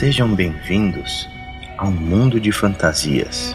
[0.00, 1.28] Sejam bem-vindos
[1.76, 3.54] a um mundo de fantasias.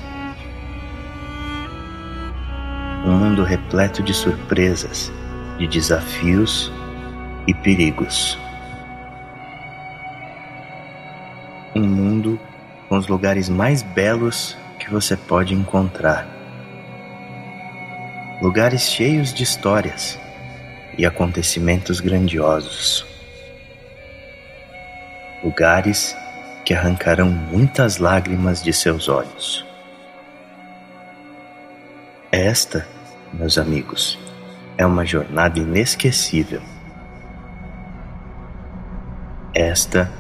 [3.04, 5.12] Um mundo repleto de surpresas,
[5.58, 6.72] de desafios
[7.48, 8.38] e perigos.
[11.76, 12.40] Um mundo
[12.88, 16.28] com os lugares mais belos que você pode encontrar.
[18.40, 20.20] Lugares cheios de histórias
[20.96, 23.04] e acontecimentos grandiosos.
[25.44, 26.16] Lugares
[26.66, 29.64] que arrancarão muitas lágrimas de seus olhos.
[32.32, 32.86] Esta,
[33.32, 34.20] meus amigos,
[34.78, 36.62] é uma jornada inesquecível.
[39.54, 40.12] Esta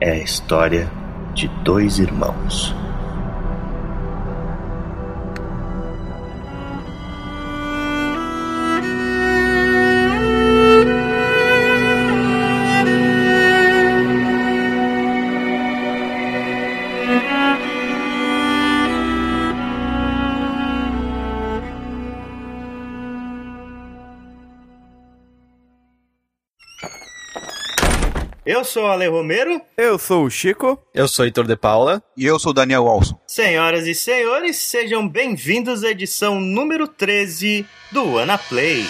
[0.00, 0.88] é a história
[1.34, 2.74] de dois irmãos.
[28.66, 29.60] Sou o Ale Romero.
[29.78, 30.78] Eu sou o Chico.
[30.92, 32.02] Eu sou o Heitor de Paula.
[32.16, 33.18] E eu sou o Daniel Walson.
[33.26, 38.84] Senhoras e senhores, sejam bem-vindos à edição número 13 do Ana Play.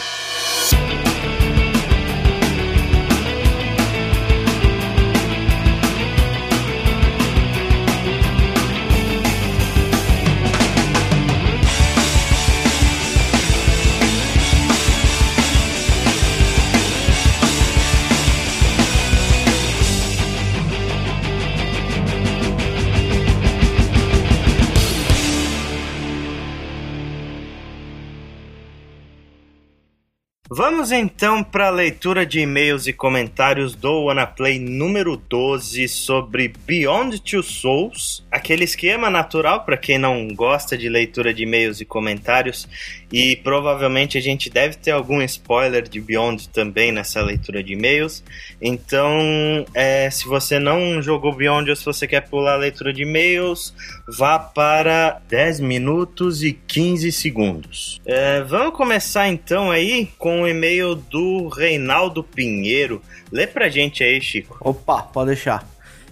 [30.68, 37.20] Vamos então para a leitura de e-mails e comentários do WannaPlay número 12 sobre Beyond
[37.20, 42.68] Two Souls, aquele esquema natural para quem não gosta de leitura de e-mails e comentários,
[43.12, 48.24] e provavelmente a gente deve ter algum spoiler de Beyond também nessa leitura de e-mails.
[48.60, 53.02] Então, é, se você não jogou Beyond ou se você quer pular a leitura de
[53.02, 53.72] e-mails,
[54.08, 58.00] vá para 10 minutos e 15 segundos.
[58.04, 63.00] É, vamos começar então aí com o e-mail do Reinaldo Pinheiro.
[63.30, 64.56] Lê pra gente aí, Chico.
[64.60, 65.66] Opa, pode deixar.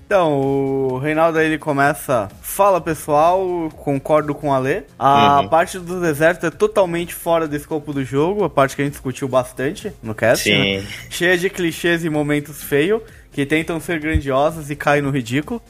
[0.06, 2.28] Então, o Reinaldo ele começa.
[2.42, 4.82] Fala pessoal, concordo com a Lê.
[4.98, 5.48] A Uhum.
[5.48, 8.92] parte do deserto é totalmente fora do escopo do jogo, a parte que a gente
[8.92, 10.50] discutiu bastante no cast.
[10.50, 10.80] né?
[10.82, 10.86] Sim.
[11.08, 13.00] Cheia de clichês e momentos feios
[13.32, 15.60] que tentam ser grandiosos e caem no ridículo.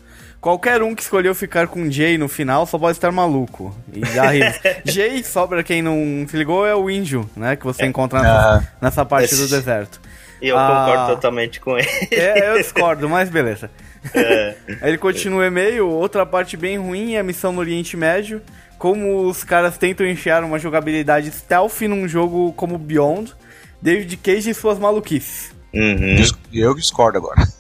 [0.44, 3.74] Qualquer um que escolheu ficar com Jay no final só pode estar maluco.
[3.90, 4.24] E dá.
[4.84, 7.56] Jay, só pra quem não se ligou, é o índio, né?
[7.56, 8.62] Que você encontra nessa, Ah.
[8.78, 9.98] nessa parte Esse- do deserto.
[10.42, 10.84] E eu Ah.
[10.86, 11.88] concordo totalmente com ele.
[12.10, 13.70] É, eu discordo, mas beleza.
[14.12, 14.54] É.
[14.82, 18.42] Aí ele continua o e-mail, outra parte bem ruim é a missão no Oriente Médio.
[18.76, 23.32] Como os caras tentam enfiar uma jogabilidade stealth num jogo como Beyond,
[23.80, 25.54] David Cage e suas maluquices.
[25.74, 26.16] Uhum.
[26.52, 27.42] Eu discordo agora.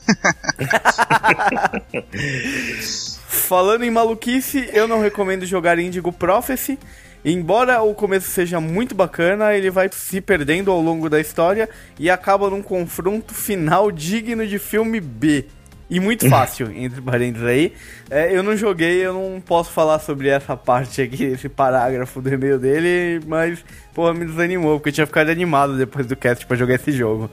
[3.26, 6.78] Falando em maluquice, eu não recomendo jogar Indigo Prophecy.
[7.24, 12.08] Embora o começo seja muito bacana, ele vai se perdendo ao longo da história e
[12.08, 15.46] acaba num confronto final digno de filme B.
[15.88, 17.72] E muito fácil, entre parênteses aí.
[18.10, 22.32] É, eu não joguei, eu não posso falar sobre essa parte aqui, esse parágrafo do
[22.32, 23.64] e-mail dele, mas,
[23.94, 27.30] porra, me desanimou, porque eu tinha ficado animado depois do cast pra jogar esse jogo.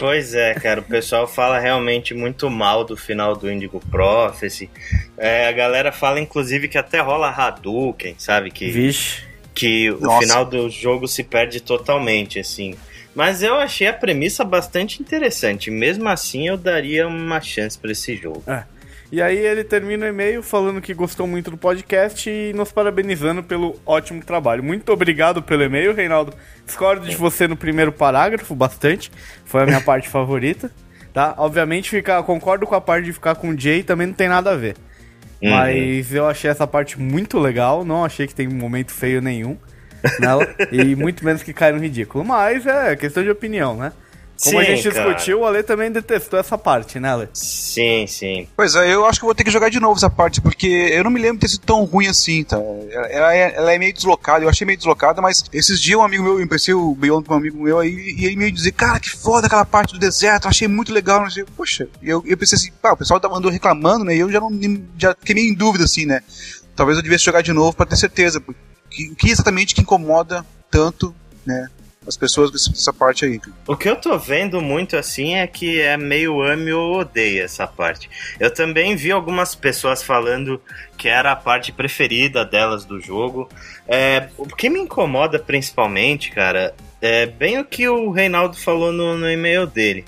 [0.00, 4.70] Pois é, cara, o pessoal fala realmente muito mal do final do Indigo Prophecy.
[5.18, 8.50] É, a galera fala, inclusive, que até rola Hadouken, sabe?
[8.50, 9.22] Que, Vixe.
[9.54, 10.20] que o Nossa.
[10.26, 12.74] final do jogo se perde totalmente, assim.
[13.14, 15.70] Mas eu achei a premissa bastante interessante.
[15.70, 18.42] Mesmo assim, eu daria uma chance pra esse jogo.
[18.46, 18.64] É.
[19.12, 23.42] E aí ele termina o e-mail falando que gostou muito do podcast e nos parabenizando
[23.42, 24.62] pelo ótimo trabalho.
[24.62, 26.32] Muito obrigado pelo e-mail, Reinaldo.
[26.64, 29.10] Discordo de você no primeiro parágrafo, bastante.
[29.44, 30.70] Foi a minha parte favorita.
[31.12, 31.34] Tá?
[31.38, 34.52] Obviamente, ficar, concordo com a parte de ficar com o Jay, também não tem nada
[34.52, 34.76] a ver.
[35.42, 35.50] Uhum.
[35.50, 39.58] Mas eu achei essa parte muito legal, não achei que tem um momento feio nenhum
[40.20, 40.46] nela.
[40.70, 42.24] e muito menos que cai no ridículo.
[42.24, 43.92] Mas é questão de opinião, né?
[44.42, 45.12] Como a Sim, gente cara.
[45.12, 47.28] discutiu, o Ale também detestou essa parte, né, Ale?
[47.34, 48.48] Sim, sim.
[48.56, 51.04] Pois é, eu acho que vou ter que jogar de novo essa parte, porque eu
[51.04, 52.56] não me lembro de ter sido tão ruim assim, tá?
[52.56, 56.02] Ela, ela é, ela é meio deslocada, eu achei meio deslocada, mas esses dias um
[56.02, 58.72] amigo meu, eu emprestei o Beyond pra um amigo meu aí, e ele meio dizer,
[58.72, 62.24] cara, que foda aquela parte do deserto, achei muito legal, não sei, poxa, e eu,
[62.26, 64.50] eu pensei assim, pá, o pessoal andando reclamando, né, e eu já não,
[64.96, 66.22] já fiquei meio em dúvida, assim, né,
[66.74, 68.58] talvez eu devesse jogar de novo pra ter certeza, porque,
[69.12, 71.14] o que exatamente que incomoda tanto,
[71.44, 71.68] né,
[72.10, 73.40] as pessoas dessa parte aí.
[73.66, 77.66] O que eu tô vendo muito assim é que é meio ame ou odeia essa
[77.66, 78.10] parte.
[78.38, 80.60] Eu também vi algumas pessoas falando
[80.96, 83.48] que era a parte preferida delas do jogo.
[83.86, 89.16] É, o que me incomoda principalmente, cara, é bem o que o Reinaldo falou no,
[89.16, 90.04] no e-mail dele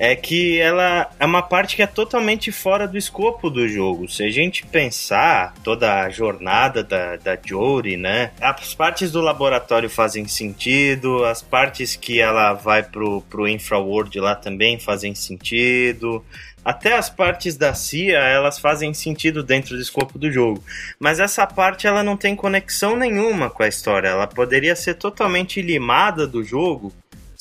[0.00, 4.08] é que ela é uma parte que é totalmente fora do escopo do jogo.
[4.08, 8.30] Se a gente pensar toda a jornada da, da Jory, né?
[8.40, 14.34] As partes do laboratório fazem sentido, as partes que ela vai pro, pro Infraworld lá
[14.34, 16.24] também fazem sentido.
[16.64, 20.64] Até as partes da CIA, elas fazem sentido dentro do escopo do jogo.
[20.98, 24.08] Mas essa parte, ela não tem conexão nenhuma com a história.
[24.08, 26.90] Ela poderia ser totalmente limada do jogo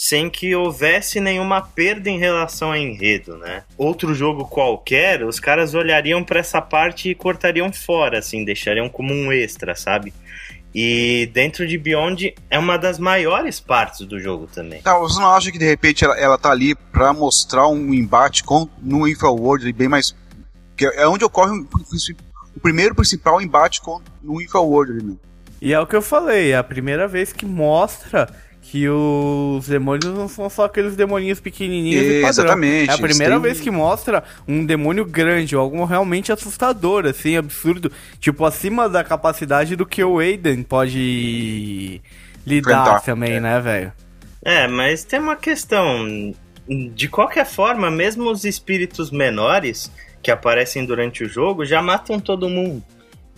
[0.02, 3.64] sem que houvesse nenhuma perda em relação ao enredo, né?
[3.78, 9.14] Outro jogo qualquer, os caras olhariam para essa parte e cortariam fora, assim, deixariam como
[9.14, 10.14] um extra, sabe?
[10.74, 14.82] E dentro de Beyond é uma das maiores partes do jogo também.
[14.82, 18.46] Tá, você não acha que de repente ela, ela tá ali para mostrar um embate
[18.46, 20.16] com, no Infraworld bem mais.
[20.78, 21.68] Que é onde ocorre o,
[22.56, 25.16] o primeiro principal embate com, no Infraworld ali, né?
[25.62, 28.34] E é o que eu falei, é a primeira vez que mostra
[28.72, 32.46] que os demônios não são só aqueles demoninhos pequenininhos e, e padrão.
[32.46, 32.92] Exatamente.
[32.92, 33.42] É a primeira têm...
[33.42, 37.92] vez que mostra um demônio grande, ou algo realmente assustador, assim, absurdo.
[38.20, 42.00] Tipo, acima da capacidade do que o Aiden pode
[42.46, 43.02] lidar Enfrentar.
[43.02, 43.40] também, é.
[43.40, 43.94] né, velho?
[44.46, 46.34] É, mas tem uma questão.
[46.68, 52.48] De qualquer forma, mesmo os espíritos menores que aparecem durante o jogo já matam todo
[52.48, 52.84] mundo.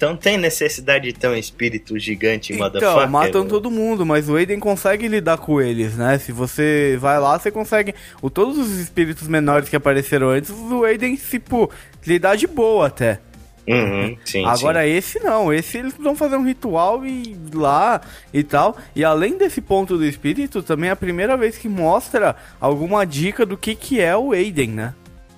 [0.02, 3.08] Então tem necessidade de ter um espírito gigante, então, motherfucker.
[3.08, 6.18] matam todo mundo, mas o Aiden consegue lidar com eles, né?
[6.18, 7.94] Se você vai lá, você consegue...
[8.20, 11.70] O, todos os espíritos menores que apareceram antes, o Aiden, tipo,
[12.04, 13.20] lidar de boa até.
[13.68, 14.90] Uhum, sim, Agora sim.
[14.90, 18.02] esse não, esse eles vão fazer um ritual e lá
[18.34, 18.76] e tal.
[18.96, 23.46] E além desse ponto do espírito, também é a primeira vez que mostra alguma dica
[23.46, 24.96] do que, que é o Aiden, né?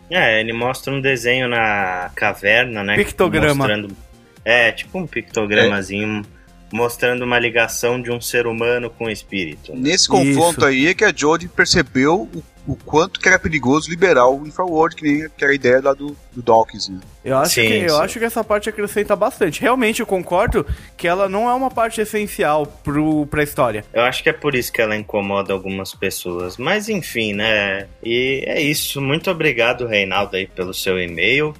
[0.09, 2.95] É, ele mostra um desenho na caverna, né?
[2.95, 3.67] Pictograma.
[3.67, 4.12] Mostrando
[4.45, 6.75] é, tipo um pictogramazinho é.
[6.75, 9.71] mostrando uma ligação de um ser humano com o espírito.
[9.73, 9.91] Né?
[9.91, 10.65] Nesse confronto Isso.
[10.65, 14.95] aí é que a Jodie percebeu o, o, quanto que era perigoso liberar o Infraworld,
[14.95, 16.99] que nem que era a ideia lá do, do Dawkins, né?
[17.23, 17.85] Eu acho, sim, que, sim.
[17.85, 19.61] eu acho que essa parte acrescenta bastante.
[19.61, 20.65] Realmente eu concordo
[20.97, 23.85] que ela não é uma parte essencial pro, pra história.
[23.93, 26.57] Eu acho que é por isso que ela incomoda algumas pessoas.
[26.57, 27.87] Mas enfim, né?
[28.03, 28.99] E é isso.
[28.99, 31.53] Muito obrigado, Reinaldo, aí, pelo seu e-mail.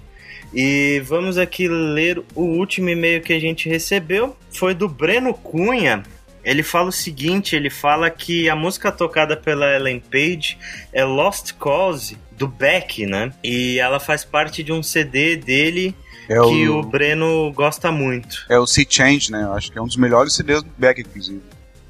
[0.54, 4.38] E vamos aqui ler o último e-mail que a gente recebeu.
[4.52, 6.04] Foi do Breno Cunha.
[6.44, 10.58] Ele fala o seguinte: ele fala que a música tocada pela Ellen Page
[10.92, 13.32] é Lost Cause do Beck, né?
[13.44, 15.96] E ela faz parte de um CD dele
[16.30, 16.80] é que o...
[16.80, 16.84] o...
[16.84, 18.46] Breno gosta muito.
[18.50, 19.44] É o Sea Change, né?
[19.44, 21.42] Eu acho que é um dos melhores CDs do Beck, inclusive.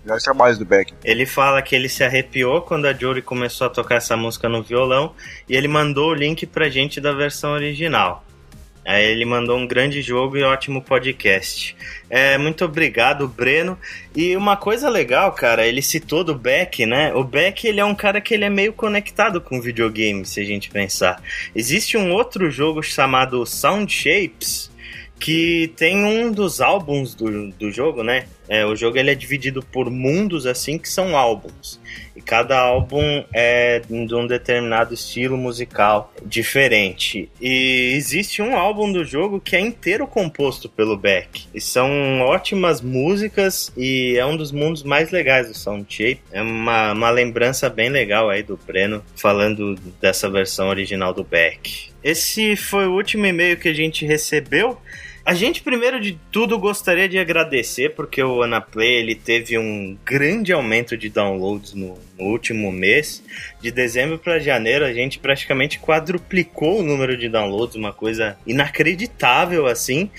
[0.03, 0.93] Melhores trabalhos do Beck.
[1.03, 4.61] Ele fala que ele se arrepiou quando a Jory começou a tocar essa música no
[4.61, 5.13] violão
[5.47, 8.23] e ele mandou o link pra gente da versão original.
[8.85, 11.75] Aí ele mandou um grande jogo e ótimo podcast.
[12.09, 13.77] É, muito obrigado, Breno.
[14.15, 17.13] E uma coisa legal, cara, ele citou do Beck, né?
[17.13, 20.45] O Beck, ele é um cara que ele é meio conectado com videogame, se a
[20.45, 21.21] gente pensar.
[21.55, 24.69] Existe um outro jogo chamado Sound Shapes,
[25.17, 28.25] que tem um dos álbuns do, do jogo, né?
[28.49, 31.79] É, o jogo ele é dividido por mundos assim que são álbuns.
[32.15, 37.29] E cada álbum é de um determinado estilo musical diferente.
[37.41, 41.47] E existe um álbum do jogo que é inteiro composto pelo Beck.
[41.53, 46.21] E são ótimas músicas e é um dos mundos mais legais do Soundshape.
[46.31, 51.91] É uma, uma lembrança bem legal aí do Breno falando dessa versão original do Beck.
[52.03, 54.77] Esse foi o último e-mail que a gente recebeu.
[55.25, 60.51] A gente, primeiro de tudo, gostaria de agradecer porque o Anaplay ele teve um grande
[60.51, 63.23] aumento de downloads no, no último mês.
[63.61, 69.65] De dezembro para janeiro, a gente praticamente quadruplicou o número de downloads, uma coisa inacreditável
[69.65, 70.11] assim.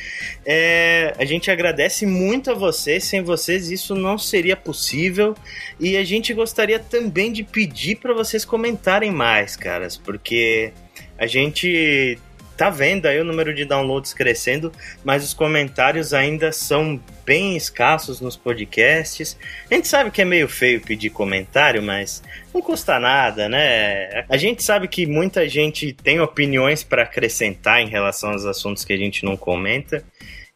[0.47, 5.35] É, a gente agradece muito a vocês, sem vocês isso não seria possível.
[5.79, 10.73] E a gente gostaria também de pedir para vocês comentarem mais, caras, porque
[11.19, 12.19] a gente
[12.57, 14.73] tá vendo aí o número de downloads crescendo,
[15.05, 19.39] mas os comentários ainda são bem escassos nos podcasts.
[19.71, 24.25] A gente sabe que é meio feio pedir comentário, mas não custa nada, né?
[24.29, 28.93] A gente sabe que muita gente tem opiniões para acrescentar em relação aos assuntos que
[28.93, 30.05] a gente não comenta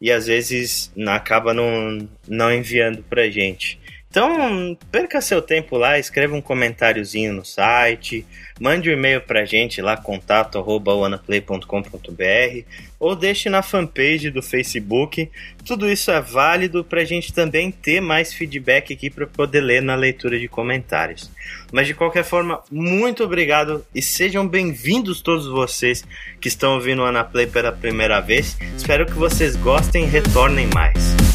[0.01, 3.78] e às vezes acaba não, não enviando pra gente.
[4.09, 8.25] Então, perca seu tempo lá, escreva um comentáriozinho no site,
[8.59, 12.65] mande um e-mail pra gente lá, contato.wanaplay.com.br
[12.99, 15.29] ou deixe na fanpage do Facebook.
[15.63, 19.93] Tudo isso é válido pra gente também ter mais feedback aqui para poder ler na
[19.93, 21.29] leitura de comentários.
[21.71, 26.03] Mas de qualquer forma, muito obrigado e sejam bem-vindos todos vocês
[26.41, 28.57] que estão ouvindo o Anaplay pela primeira vez.
[28.75, 31.28] Espero que vocês gostem e retornem mais.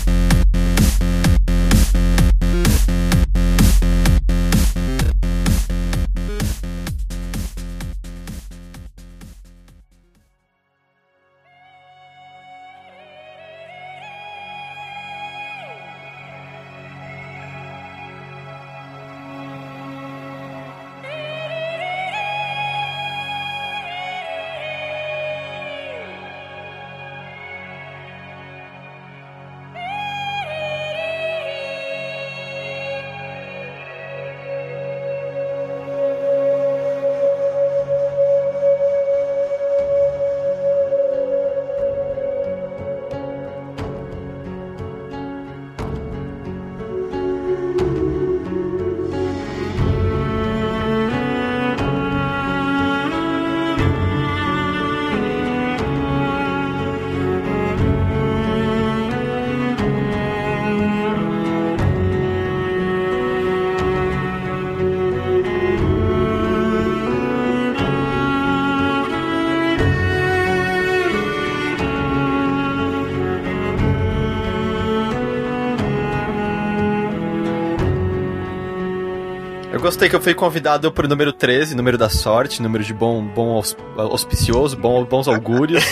[79.85, 83.63] Gostei que eu fui convidado pro número 13, número da sorte, número de bom, bom
[83.99, 85.85] auspicioso, bom, bons augúrios.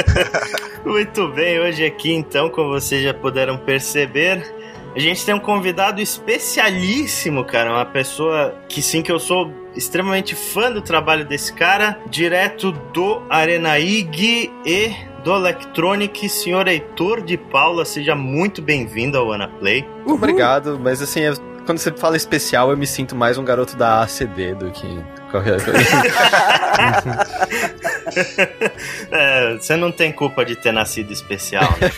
[0.82, 4.50] Muito bem, hoje aqui então, como vocês já puderam perceber,
[4.96, 10.34] a gente tem um convidado especialíssimo, cara, uma pessoa que sim que eu sou extremamente
[10.34, 14.90] fã do trabalho desse cara, direto do Arenaig e
[15.22, 19.86] do Electronic, senhor Heitor de Paula, seja muito bem-vindo ao Anaplay.
[20.06, 24.02] Obrigado, mas assim, eu quando você fala especial, eu me sinto mais um garoto da
[24.02, 24.86] ACD do que
[25.30, 25.80] qualquer coisa.
[29.12, 31.90] é, você não tem culpa de ter nascido especial, né,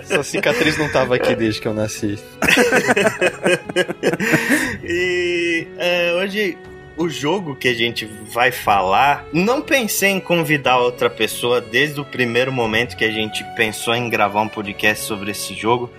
[0.00, 2.18] Essa cicatriz não tava aqui desde que eu nasci.
[4.84, 6.56] e é, hoje
[6.96, 12.04] o jogo que a gente vai falar, não pensei em convidar outra pessoa desde o
[12.04, 15.90] primeiro momento que a gente pensou em gravar um podcast sobre esse jogo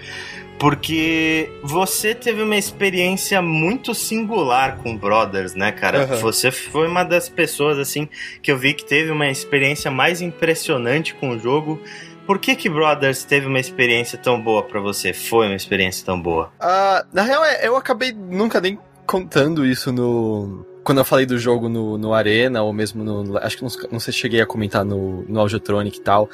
[0.61, 6.05] porque você teve uma experiência muito singular com Brothers, né, cara?
[6.05, 6.17] Uhum.
[6.17, 8.07] Você foi uma das pessoas, assim,
[8.43, 11.81] que eu vi que teve uma experiência mais impressionante com o jogo.
[12.27, 15.13] Por que que Brothers teve uma experiência tão boa para você?
[15.13, 16.53] Foi uma experiência tão boa?
[16.61, 18.77] Uh, na real, é, eu acabei nunca nem
[19.07, 23.37] contando isso no, quando eu falei do jogo no, no Arena, ou mesmo no.
[23.37, 26.29] Acho que não, não sei se cheguei a comentar no, no Audiotronic e tal.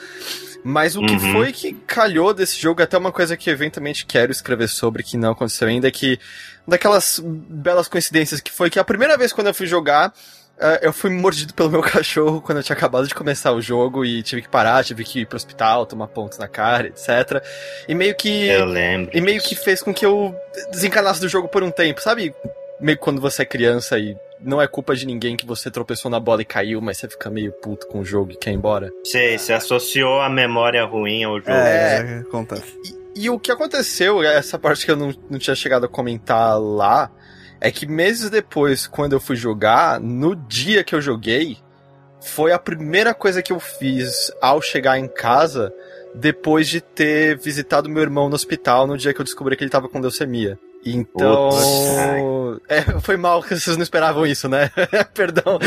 [0.64, 1.32] Mas o que uhum.
[1.34, 5.32] foi que calhou desse jogo, até uma coisa que eventualmente quero escrever sobre, que não
[5.32, 6.20] aconteceu ainda, é que.
[6.68, 10.14] Daquelas belas coincidências que foi que a primeira vez quando eu fui jogar.
[10.58, 14.04] Uh, eu fui mordido pelo meu cachorro quando eu tinha acabado de começar o jogo
[14.04, 17.44] e tive que parar, tive que ir pro hospital, tomar pontos na cara, etc.
[17.88, 18.48] E meio que.
[18.48, 19.16] Eu lembro.
[19.16, 20.36] E meio que fez com que eu
[20.72, 22.34] desencanasse do jogo por um tempo, sabe?
[22.80, 26.12] Meio que quando você é criança e não é culpa de ninguém que você tropeçou
[26.12, 28.56] na bola e caiu, mas você fica meio puto com o jogo e quer ir
[28.56, 28.92] embora.
[29.04, 31.52] Sei, você associou a memória ruim ao jogo.
[31.52, 32.74] É, é acontece.
[33.16, 36.60] E, e, o que aconteceu, essa parte que eu não, não tinha chegado a comentar
[36.60, 37.10] lá,
[37.60, 41.58] é que meses depois, quando eu fui jogar, no dia que eu joguei,
[42.22, 45.74] foi a primeira coisa que eu fiz ao chegar em casa
[46.14, 49.72] depois de ter visitado meu irmão no hospital no dia que eu descobri que ele
[49.72, 50.60] tava com leucemia.
[50.94, 52.60] Então.
[52.68, 54.72] É, foi mal que vocês não esperavam isso, né?
[55.14, 55.60] Perdão.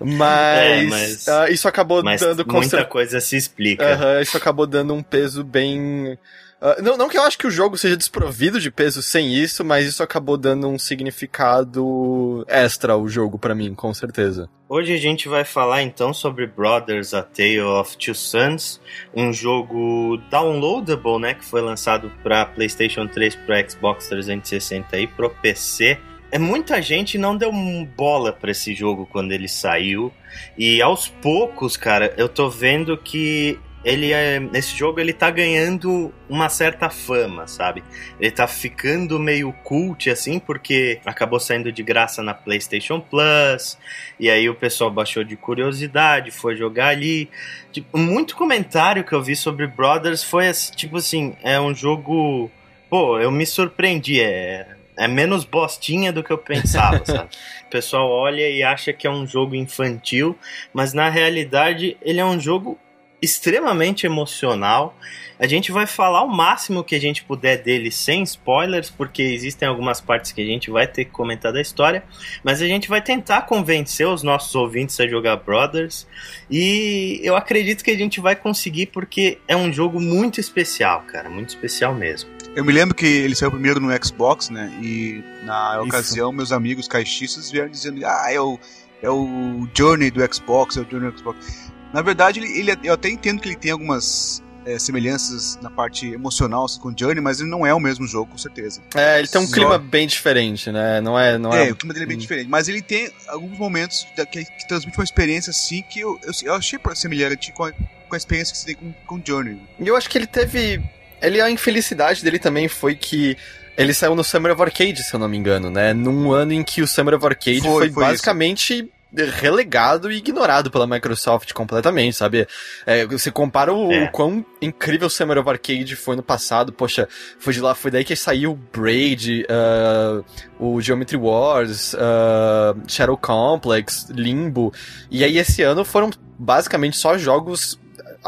[0.00, 2.44] mas, é, mas uh, isso acabou mas dando.
[2.46, 3.84] Muita coisa se explica.
[3.84, 6.18] Uh, isso acabou dando um peso bem
[6.60, 9.64] Uh, não, não que eu acho que o jogo seja desprovido de peso sem isso,
[9.64, 14.50] mas isso acabou dando um significado extra ao jogo para mim, com certeza.
[14.68, 18.80] Hoje a gente vai falar então sobre Brothers: A Tale of Two Sons,
[19.14, 25.30] um jogo downloadable, né, que foi lançado para PlayStation 3, para Xbox 360 e pro
[25.30, 25.96] PC.
[26.30, 27.50] É muita gente não deu
[27.96, 30.12] bola para esse jogo quando ele saiu.
[30.58, 36.12] E aos poucos, cara, eu tô vendo que ele é, esse jogo ele tá ganhando
[36.28, 37.82] uma certa fama, sabe?
[38.20, 43.78] Ele tá ficando meio cult assim, porque acabou saindo de graça na PlayStation Plus,
[44.18, 47.30] e aí o pessoal baixou de curiosidade, foi jogar ali.
[47.72, 52.50] Tipo, muito comentário que eu vi sobre Brothers foi tipo assim, é um jogo,
[52.90, 57.30] pô, eu me surpreendi, é é menos bostinha do que eu pensava, sabe?
[57.66, 60.36] O pessoal olha e acha que é um jogo infantil,
[60.74, 62.76] mas na realidade ele é um jogo
[63.20, 64.96] extremamente emocional.
[65.38, 69.68] A gente vai falar o máximo que a gente puder dele sem spoilers, porque existem
[69.68, 72.02] algumas partes que a gente vai ter que comentar da história,
[72.42, 76.06] mas a gente vai tentar convencer os nossos ouvintes a jogar Brothers
[76.50, 81.30] e eu acredito que a gente vai conseguir porque é um jogo muito especial, cara,
[81.30, 82.28] muito especial mesmo.
[82.56, 84.72] Eu me lembro que ele saiu primeiro no Xbox, né?
[84.82, 85.86] E na Isso.
[85.86, 88.58] ocasião meus amigos caixistas vieram dizendo: "Ah, é o
[89.00, 91.67] é o Journey do Xbox, é o Journey do Xbox".
[91.92, 96.06] Na verdade, ele, ele, eu até entendo que ele tem algumas é, semelhanças na parte
[96.06, 98.82] emocional assim, com Journey, mas ele não é o mesmo jogo, com certeza.
[98.94, 99.54] É, ele tem um Só...
[99.54, 101.00] clima bem diferente, né?
[101.00, 101.38] Não é.
[101.38, 102.20] Não é, é o clima dele é bem hum.
[102.20, 102.48] diferente.
[102.48, 106.54] Mas ele tem alguns momentos que, que transmite uma experiência assim que eu, eu, eu
[106.54, 109.58] achei semelhante com a, com a experiência que você tem com, com Journey.
[109.80, 110.82] E eu acho que ele teve.
[111.22, 113.36] Ele, a infelicidade dele também foi que
[113.76, 115.94] ele saiu no Summer of Arcade, se eu não me engano, né?
[115.94, 120.16] Num ano em que o Summer of Arcade foi, foi, foi basicamente isso relegado e
[120.16, 122.46] ignorado pela Microsoft completamente, sabe?
[122.84, 124.04] É, você compara o, é.
[124.04, 127.90] o quão incrível o Summer of Arcade foi no passado, poxa, foi de lá, foi
[127.90, 130.24] daí que saiu Braid, uh,
[130.58, 134.72] o Geometry Wars, uh, Shadow Complex, Limbo,
[135.10, 137.78] e aí esse ano foram basicamente só jogos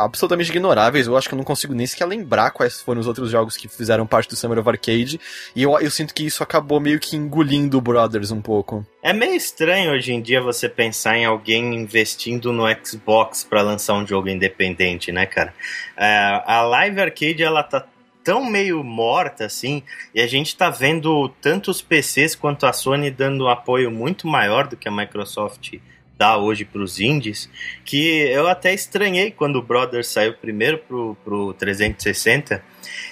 [0.04, 1.06] absolutamente ignoráveis.
[1.06, 3.68] Eu acho que eu não consigo nem sequer lembrar quais foram os outros jogos que
[3.68, 5.20] fizeram parte do Summer of Arcade.
[5.54, 8.84] E eu, eu sinto que isso acabou meio que engolindo o Brothers um pouco.
[9.02, 13.94] É meio estranho hoje em dia você pensar em alguém investindo no Xbox para lançar
[13.94, 15.54] um jogo independente, né, cara?
[15.96, 17.86] É, a Live Arcade, ela tá
[18.22, 19.82] tão meio morta assim,
[20.14, 24.26] e a gente tá vendo tanto os PCs quanto a Sony dando um apoio muito
[24.26, 25.74] maior do que a Microsoft
[26.20, 27.48] dá hoje para os indies,
[27.82, 32.62] que eu até estranhei quando o Brothers saiu primeiro pro, pro 360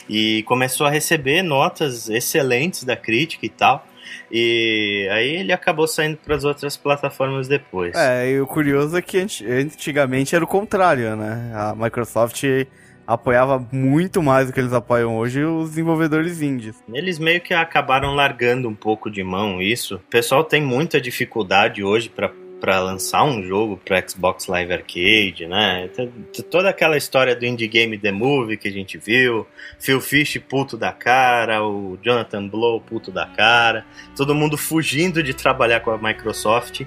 [0.07, 3.87] e começou a receber notas excelentes da crítica e tal.
[4.31, 7.97] E aí ele acabou saindo para as outras plataformas depois.
[7.97, 11.51] É, e o curioso é que antigamente era o contrário, né?
[11.55, 12.45] A Microsoft
[13.07, 16.77] apoiava muito mais do que eles apoiam hoje os desenvolvedores indies.
[16.93, 19.95] Eles meio que acabaram largando um pouco de mão isso.
[19.95, 25.47] O pessoal tem muita dificuldade hoje para para lançar um jogo para Xbox Live Arcade,
[25.47, 25.89] né?
[26.51, 29.47] Toda aquela história do indie game The Movie que a gente viu,
[29.79, 33.85] Phil Fish puto da cara, o Jonathan Blow puto da cara,
[34.17, 36.83] todo mundo fugindo de trabalhar com a Microsoft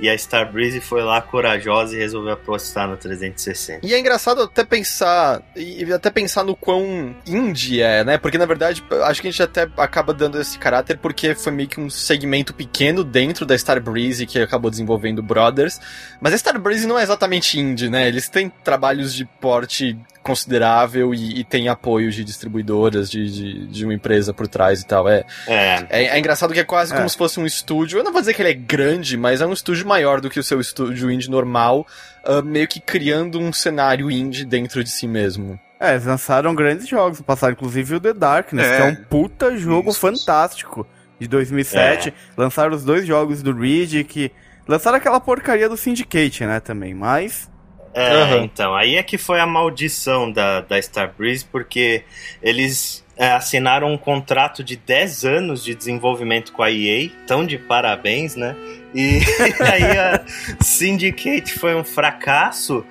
[0.00, 3.86] e a Starbreeze foi lá corajosa e resolveu apostar no 360.
[3.86, 8.18] E é engraçado até pensar e até pensar no quão indie é, né?
[8.18, 11.68] Porque na verdade acho que a gente até acaba dando esse caráter porque foi meio
[11.68, 15.80] que um segmento pequeno dentro da Starbreeze que acabou desenvolvendo do Brothers.
[16.20, 18.06] Mas a Starbreeze não é exatamente indie, né?
[18.06, 23.84] Eles têm trabalhos de porte considerável e, e tem apoio de distribuidoras, de, de, de,
[23.84, 25.08] uma empresa por trás e tal.
[25.08, 25.86] É, é.
[25.88, 26.96] é, é engraçado que é quase é.
[26.96, 27.98] como se fosse um estúdio.
[27.98, 30.40] Eu não vou dizer que ele é grande, mas é um estúdio maior do que
[30.40, 31.86] o seu estúdio indie normal,
[32.24, 35.58] uh, meio que criando um cenário indie dentro de si mesmo.
[35.78, 38.76] É, eles lançaram grandes jogos, passaram inclusive o The Darkness, é.
[38.76, 40.00] que é um puta jogo Isso.
[40.00, 40.86] fantástico
[41.20, 42.08] de 2007.
[42.08, 42.12] É.
[42.36, 44.32] Lançaram os dois jogos do Reed, que
[44.66, 47.50] Lançaram aquela porcaria do Syndicate, né, também, mas...
[47.94, 48.44] É, uhum.
[48.44, 52.04] então, aí é que foi a maldição da, da Starbreeze, porque
[52.42, 57.56] eles é, assinaram um contrato de 10 anos de desenvolvimento com a EA, tão de
[57.56, 58.54] parabéns, né?
[58.94, 59.20] E
[59.72, 60.22] aí a
[60.60, 62.84] Syndicate foi um fracasso,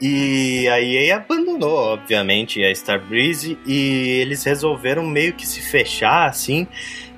[0.00, 6.66] e a EA abandonou, obviamente, a Starbreeze, e eles resolveram meio que se fechar, assim,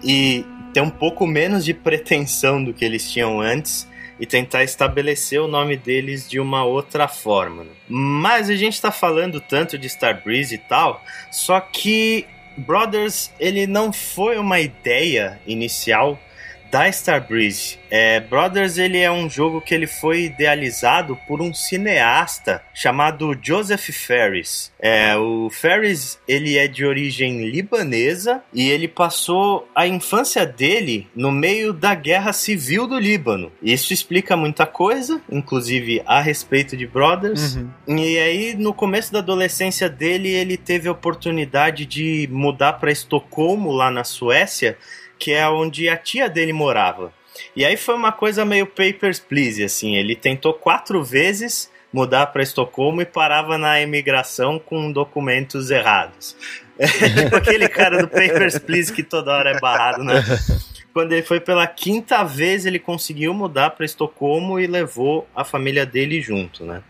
[0.04, 0.44] e
[0.74, 3.88] ter um pouco menos de pretensão do que eles tinham antes,
[4.20, 7.64] e tentar estabelecer o nome deles de uma outra forma.
[7.64, 7.70] Né?
[7.88, 13.92] Mas a gente está falando tanto de Starbreeze e tal, só que Brothers ele não
[13.92, 16.20] foi uma ideia inicial
[16.70, 17.78] da Starbreeze.
[17.90, 23.90] É, Brothers ele é um jogo que ele foi idealizado por um cineasta chamado Joseph
[23.90, 24.72] Ferris.
[24.78, 31.32] É, o Ferris ele é de origem libanesa e ele passou a infância dele no
[31.32, 33.50] meio da guerra civil do Líbano.
[33.60, 37.56] Isso explica muita coisa, inclusive a respeito de Brothers.
[37.56, 37.98] Uhum.
[37.98, 43.72] E aí no começo da adolescência dele ele teve a oportunidade de mudar para Estocolmo
[43.72, 44.78] lá na Suécia
[45.20, 47.12] que é onde a tia dele morava.
[47.54, 49.94] E aí foi uma coisa meio Papers, Please, assim.
[49.94, 56.36] Ele tentou quatro vezes mudar para Estocolmo e parava na imigração com documentos errados.
[56.78, 60.24] Tipo aquele cara do Papers, Please que toda hora é barrado, né?
[60.92, 65.84] Quando ele foi pela quinta vez, ele conseguiu mudar para Estocolmo e levou a família
[65.86, 66.82] dele junto, né?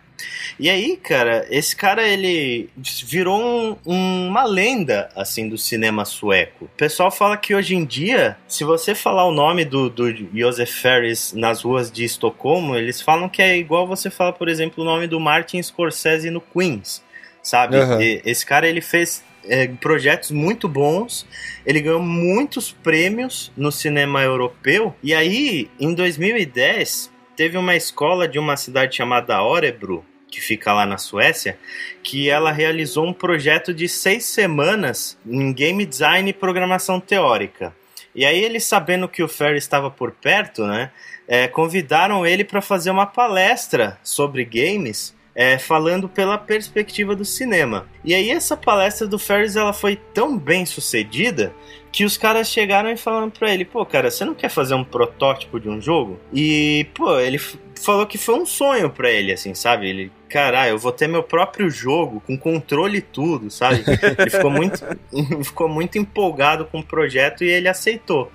[0.58, 2.68] E aí, cara, esse cara ele
[3.04, 6.66] virou um, um, uma lenda assim do cinema sueco.
[6.66, 10.72] O pessoal fala que hoje em dia, se você falar o nome do, do Josef
[10.72, 14.86] Ferris nas ruas de Estocolmo, eles falam que é igual você falar, por exemplo, o
[14.86, 17.02] nome do Martin Scorsese no Queens,
[17.42, 17.76] sabe?
[17.76, 18.00] Uhum.
[18.00, 21.26] E, esse cara ele fez é, projetos muito bons.
[21.64, 24.94] Ele ganhou muitos prêmios no cinema europeu.
[25.02, 30.86] E aí, em 2010, teve uma escola de uma cidade chamada Orebro, que fica lá
[30.86, 31.58] na Suécia,
[32.02, 37.74] que ela realizou um projeto de seis semanas em game design e programação teórica.
[38.14, 40.90] E aí eles sabendo que o Ferry estava por perto, né,
[41.28, 47.86] é, convidaram ele para fazer uma palestra sobre games é, falando pela perspectiva do cinema.
[48.04, 51.54] E aí essa palestra do Ferris ela foi tão bem sucedida
[51.90, 54.84] que os caras chegaram e falaram para ele, pô, cara, você não quer fazer um
[54.84, 56.20] protótipo de um jogo?
[56.30, 59.88] E, pô, ele falou que foi um sonho para ele, assim, sabe?
[59.88, 63.82] Ele, caralho, eu vou ter meu próprio jogo com controle e tudo, sabe?
[64.20, 64.84] Ele ficou muito,
[65.42, 68.30] ficou muito empolgado com o projeto e ele aceitou.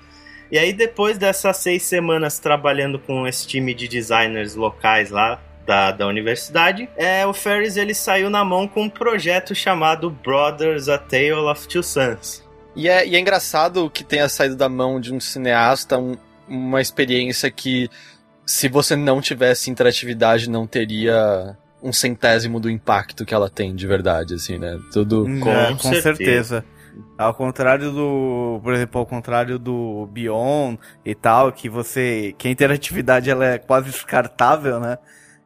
[0.50, 5.90] E aí, depois dessas seis semanas trabalhando com esse time de designers locais lá, da,
[5.90, 10.96] da universidade, é, o Ferris ele saiu na mão com um projeto chamado Brothers: A
[10.96, 12.46] Tale of Two Sons.
[12.74, 16.80] E é, e é engraçado que tenha saído da mão de um cineasta um, uma
[16.80, 17.88] experiência que,
[18.44, 23.86] se você não tivesse interatividade, não teria um centésimo do impacto que ela tem de
[23.86, 24.78] verdade, assim, né?
[24.92, 26.02] Tudo com, é, com certeza.
[26.02, 26.64] certeza.
[27.18, 32.50] Ao contrário do, por exemplo, ao contrário do Beyond e tal, que você, que a
[32.50, 34.98] interatividade ela é quase descartável, né?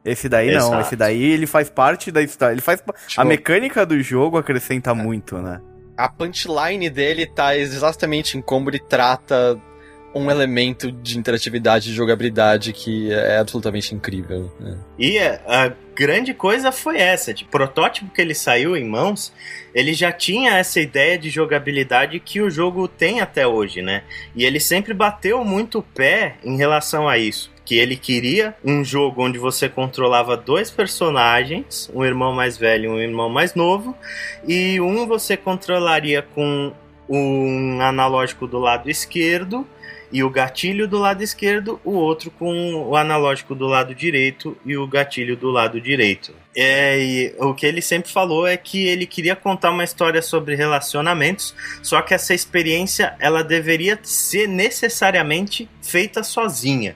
[0.03, 0.71] Esse daí Exato.
[0.71, 2.53] não, esse daí ele faz parte da história.
[2.53, 4.93] Ele faz tipo, a mecânica do jogo acrescenta é.
[4.93, 5.61] muito, né?
[5.95, 9.59] A punchline dele tá exatamente em como ele trata
[10.13, 14.51] um elemento de interatividade e jogabilidade que é absolutamente incrível.
[14.59, 14.77] Né?
[14.99, 19.31] E a grande coisa foi essa, de protótipo que ele saiu em mãos,
[19.73, 24.03] ele já tinha essa ideia de jogabilidade que o jogo tem até hoje, né?
[24.35, 28.83] E ele sempre bateu muito o pé em relação a isso que ele queria um
[28.83, 33.95] jogo onde você controlava dois personagens, um irmão mais velho e um irmão mais novo,
[34.47, 36.73] e um você controlaria com
[37.07, 39.67] um analógico do lado esquerdo
[40.11, 44.75] e o gatilho do lado esquerdo, o outro com o analógico do lado direito e
[44.75, 46.33] o gatilho do lado direito.
[46.55, 51.55] É, o que ele sempre falou é que ele queria contar uma história sobre relacionamentos,
[51.81, 56.95] só que essa experiência ela deveria ser necessariamente feita sozinha.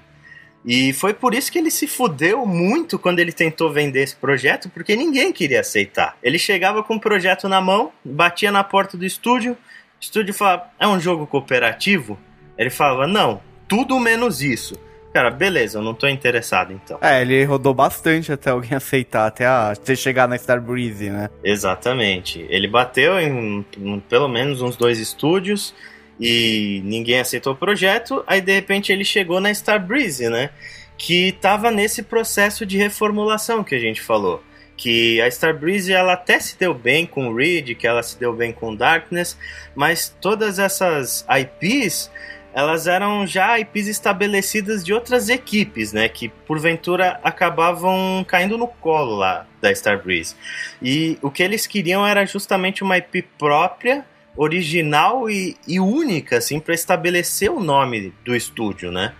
[0.65, 4.67] E foi por isso que ele se fudeu muito quando ele tentou vender esse projeto,
[4.69, 6.17] porque ninguém queria aceitar.
[6.23, 9.57] Ele chegava com o projeto na mão, batia na porta do estúdio, o
[9.99, 12.17] estúdio falava: é um jogo cooperativo?
[12.57, 14.75] Ele falava: não, tudo menos isso.
[15.13, 16.97] Cara, beleza, eu não tô interessado então.
[17.01, 21.29] É, ele rodou bastante até alguém aceitar, até, a, até chegar na Star Breeze, né?
[21.41, 22.45] Exatamente.
[22.49, 25.73] Ele bateu em, em pelo menos uns dois estúdios
[26.19, 28.23] e ninguém aceitou o projeto.
[28.27, 30.49] Aí de repente ele chegou na Starbreeze, né?
[30.97, 34.41] Que estava nesse processo de reformulação que a gente falou.
[34.77, 38.51] Que a Starbreeze ela até se deu bem com Reed, que ela se deu bem
[38.51, 39.37] com Darkness,
[39.73, 42.11] mas todas essas IPs
[42.53, 46.07] elas eram já IPs estabelecidas de outras equipes, né?
[46.07, 50.37] Que porventura acabavam caindo no colo lá da Starbreeze.
[50.81, 56.59] E o que eles queriam era justamente uma IP própria original e, e única, assim,
[56.59, 59.13] para estabelecer o nome do estúdio, né?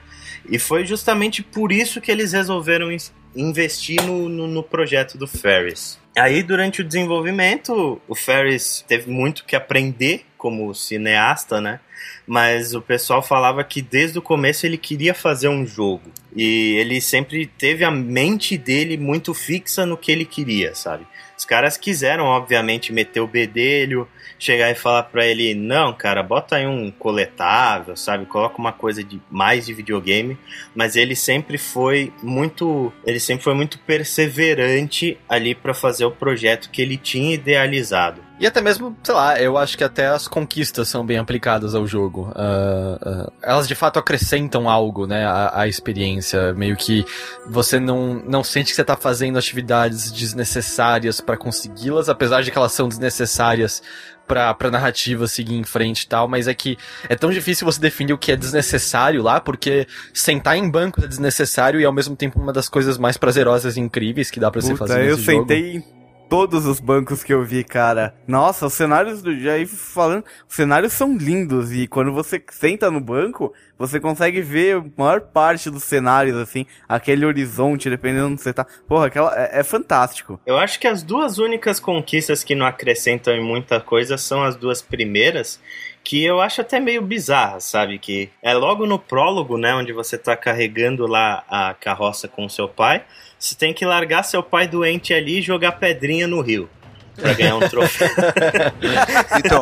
[0.49, 2.95] E foi justamente por isso que eles resolveram
[3.36, 5.99] investir no, no, no, projeto do Ferris.
[6.17, 11.80] Aí, durante o desenvolvimento, o Ferris teve muito que aprender como cineasta, né?
[12.28, 16.12] Mas o pessoal falava que desde o começo ele queria fazer um jogo.
[16.36, 21.06] E ele sempre teve a mente dele muito fixa no que ele queria, sabe?
[21.38, 26.57] Os caras quiseram, obviamente, meter o bedelho, chegar e falar para ele: não, cara, bota
[26.57, 28.25] aí um coletável, sabe?
[28.25, 30.38] Coloca uma coisa de mais de videogame.
[30.73, 32.91] Mas ele sempre foi muito.
[33.05, 38.25] Ele sempre foi muito perseverante ali para fazer o projeto que ele tinha idealizado.
[38.38, 41.88] E até mesmo, sei lá, eu acho que até as conquistas são bem aplicadas ao
[41.88, 42.33] jogo.
[42.35, 46.53] Uh, uh, elas de fato acrescentam algo, né, à, à, experiência.
[46.53, 47.05] Meio que
[47.47, 52.57] você não, não sente que você tá fazendo atividades desnecessárias para consegui-las, apesar de que
[52.57, 53.81] elas são desnecessárias
[54.27, 56.77] pra, pra narrativa seguir em frente e tal, mas é que
[57.09, 61.07] é tão difícil você definir o que é desnecessário lá, porque sentar em banco é
[61.07, 64.61] desnecessário e ao mesmo tempo uma das coisas mais prazerosas e incríveis que dá pra
[64.61, 65.94] Puta, você fazer eu sentei jogo
[66.29, 68.15] todos os bancos que eu vi, cara.
[68.27, 72.99] Nossa, os cenários do já falando, os cenários são lindos e quando você senta no
[72.99, 78.53] banco, você consegue ver a maior parte dos cenários assim, aquele horizonte, dependendo onde você
[78.53, 78.65] tá.
[78.88, 80.39] Porra, aquela é, é fantástico.
[80.45, 84.55] Eu acho que as duas únicas conquistas que não acrescentam em muita coisa são as
[84.55, 85.59] duas primeiras,
[86.03, 87.97] que eu acho até meio bizarra, sabe?
[87.97, 92.69] Que é logo no prólogo, né, onde você tá carregando lá a carroça com seu
[92.69, 93.03] pai.
[93.45, 96.67] Você tem que largar seu pai doente ali e jogar pedrinha no rio.
[97.15, 98.10] Pra ganhar um troféu.
[99.38, 99.62] então,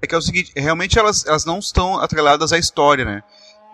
[0.00, 3.24] é que é o seguinte, realmente elas, elas não estão atreladas à história, né?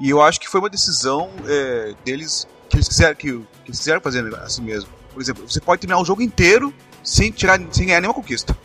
[0.01, 3.79] E eu acho que foi uma decisão é, deles que eles quiseram, que, que eles
[3.79, 4.89] quiseram fazer assim mesmo.
[5.13, 6.73] Por exemplo, você pode terminar o jogo inteiro
[7.05, 8.57] sem tirar, sem ganhar nenhuma conquista.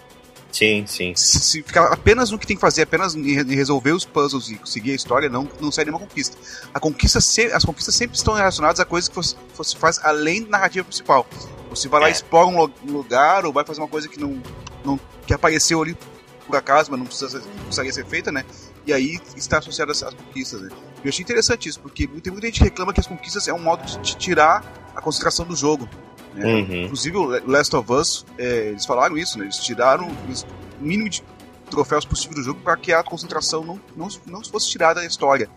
[0.53, 1.15] Sim, sim.
[1.15, 4.91] Se, ficar apenas no que tem que fazer, apenas em resolver os puzzles e conseguir
[4.91, 6.37] a história, não, não sai nenhuma conquista.
[6.71, 10.43] A conquista se, as conquistas sempre estão relacionadas a coisas que você, você faz além
[10.43, 11.25] da narrativa principal.
[11.71, 12.11] Você vai lá, é.
[12.11, 14.39] explora um lugar, ou vai fazer uma coisa que não,
[14.85, 15.97] não que apareceu ali
[16.45, 18.45] por acaso, mas não precisa, precisaria ser feita, né?
[18.85, 20.69] E aí está associado às conquistas, né?
[21.03, 23.59] Eu achei interessante isso, porque tem muita gente que reclama que as conquistas é um
[23.59, 24.63] modo de, de tirar
[24.95, 25.89] a concentração do jogo.
[26.34, 26.46] Né?
[26.46, 26.84] Uhum.
[26.84, 29.46] Inclusive o Last of Us, é, eles falaram isso, né?
[29.46, 31.24] Eles tiraram o mínimo de
[31.69, 35.50] troféus possível do jogo para que a concentração não, não, não fosse tirada da história.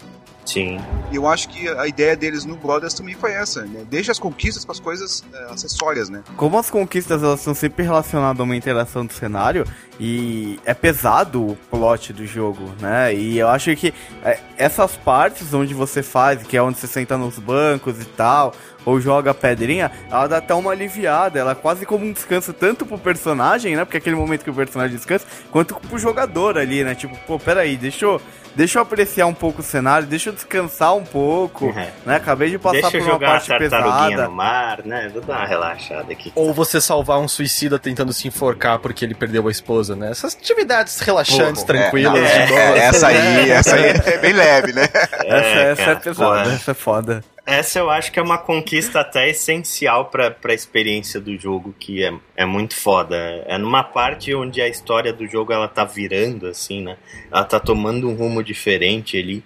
[0.46, 0.78] Sim.
[1.10, 3.84] E eu acho que a ideia deles no Brothers também foi essa, né?
[3.90, 6.22] Deixa as conquistas para as coisas é, acessórias, né?
[6.36, 9.66] Como as conquistas elas são sempre relacionadas a uma interação do cenário
[9.98, 13.12] e é pesado o plot do jogo, né?
[13.12, 13.92] E eu acho que
[14.24, 18.54] é, essas partes onde você faz, que é onde você senta nos bancos e tal,
[18.86, 21.38] ou joga a pedrinha, ela dá até uma aliviada.
[21.38, 23.84] Ela é quase como um descanso tanto pro personagem, né?
[23.84, 26.94] Porque é aquele momento que o personagem descansa, quanto pro jogador ali, né?
[26.94, 28.22] Tipo, pô, peraí, deixa eu
[28.54, 31.86] deixa eu apreciar um pouco o cenário, deixa eu descansar um pouco, uhum.
[32.06, 32.16] né?
[32.16, 34.28] Acabei de passar deixa por uma parte pesada.
[34.28, 35.10] no mar, né?
[35.12, 36.32] Vou dar uma relaxada aqui.
[36.34, 40.10] Ou você salvar um suicida tentando se enforcar porque ele perdeu a esposa, né?
[40.10, 44.72] Essas atividades relaxantes, Pô, tranquilas, é, não, é, essa aí, essa aí é bem leve,
[44.72, 44.88] né?
[44.92, 47.35] essa, é, essa é pesada, essa é foda.
[47.46, 52.04] Essa eu acho que é uma conquista até essencial para a experiência do jogo, que
[52.04, 53.16] é, é muito foda.
[53.46, 56.96] É numa parte onde a história do jogo ela tá virando, assim, né?
[57.30, 59.44] Ela tá tomando um rumo diferente ali.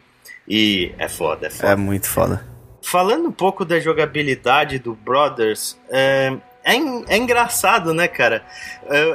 [0.48, 1.72] E é foda, é foda.
[1.72, 2.46] É muito foda.
[2.82, 6.34] Falando um pouco da jogabilidade do Brothers, é,
[6.64, 6.74] é,
[7.08, 8.44] é engraçado, né, cara?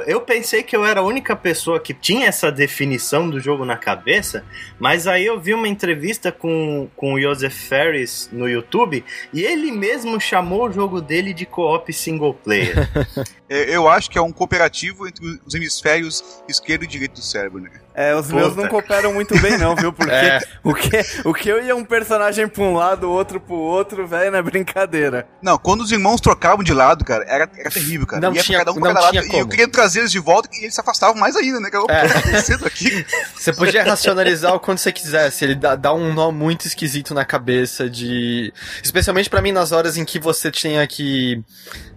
[0.06, 3.76] Eu pensei que eu era a única pessoa que tinha essa definição do jogo na
[3.76, 4.44] cabeça,
[4.78, 9.70] mas aí eu vi uma entrevista com, com o Joseph Ferris no YouTube e ele
[9.70, 12.88] mesmo chamou o jogo dele de co-op single player.
[13.48, 17.70] eu acho que é um cooperativo entre os hemisférios esquerdo e direito do cérebro, né?
[17.96, 18.36] É, os Puta.
[18.36, 19.90] meus não cooperam muito bem, não, viu?
[19.96, 20.38] Porque é.
[20.62, 24.06] o, que, o que eu ia um personagem pra um lado, o outro pro outro,
[24.06, 25.26] velho, não é brincadeira.
[25.40, 28.20] Não, quando os irmãos trocavam de lado, cara, era, era terrível, cara.
[28.20, 29.16] Não ia tinha, cada um pra cada lado.
[29.16, 31.70] E eu queria trazer eles de volta e eles se afastavam mais ainda, né?
[31.70, 32.66] Que eu é.
[32.66, 33.06] aqui.
[33.34, 35.44] Você podia racionalizar o quanto você quisesse.
[35.44, 38.52] Ele dá, dá um nó muito esquisito na cabeça de.
[38.82, 41.42] Especialmente para mim nas horas em que você tinha que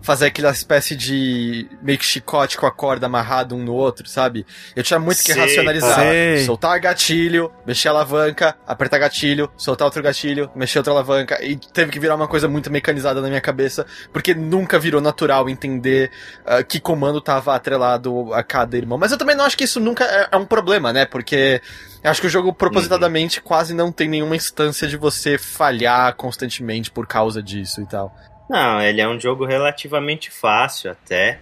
[0.02, 4.46] fazer aquela espécie de meio que chicote com a corda amarrado um no outro, sabe?
[4.76, 5.88] Eu tinha muito que racionalizar.
[5.95, 6.45] Sei.
[6.45, 11.43] Soltar gatilho, mexer a alavanca, apertar gatilho, soltar outro gatilho, mexer outra alavanca.
[11.43, 15.49] E teve que virar uma coisa muito mecanizada na minha cabeça, porque nunca virou natural
[15.49, 18.97] entender uh, que comando tava atrelado a cada irmão.
[18.97, 21.06] Mas eu também não acho que isso nunca é, é um problema, né?
[21.06, 21.62] Porque
[22.04, 23.45] acho que o jogo propositadamente uhum.
[23.45, 28.13] quase não tem nenhuma instância de você falhar constantemente por causa disso e tal.
[28.49, 31.39] Não, ele é um jogo relativamente fácil até.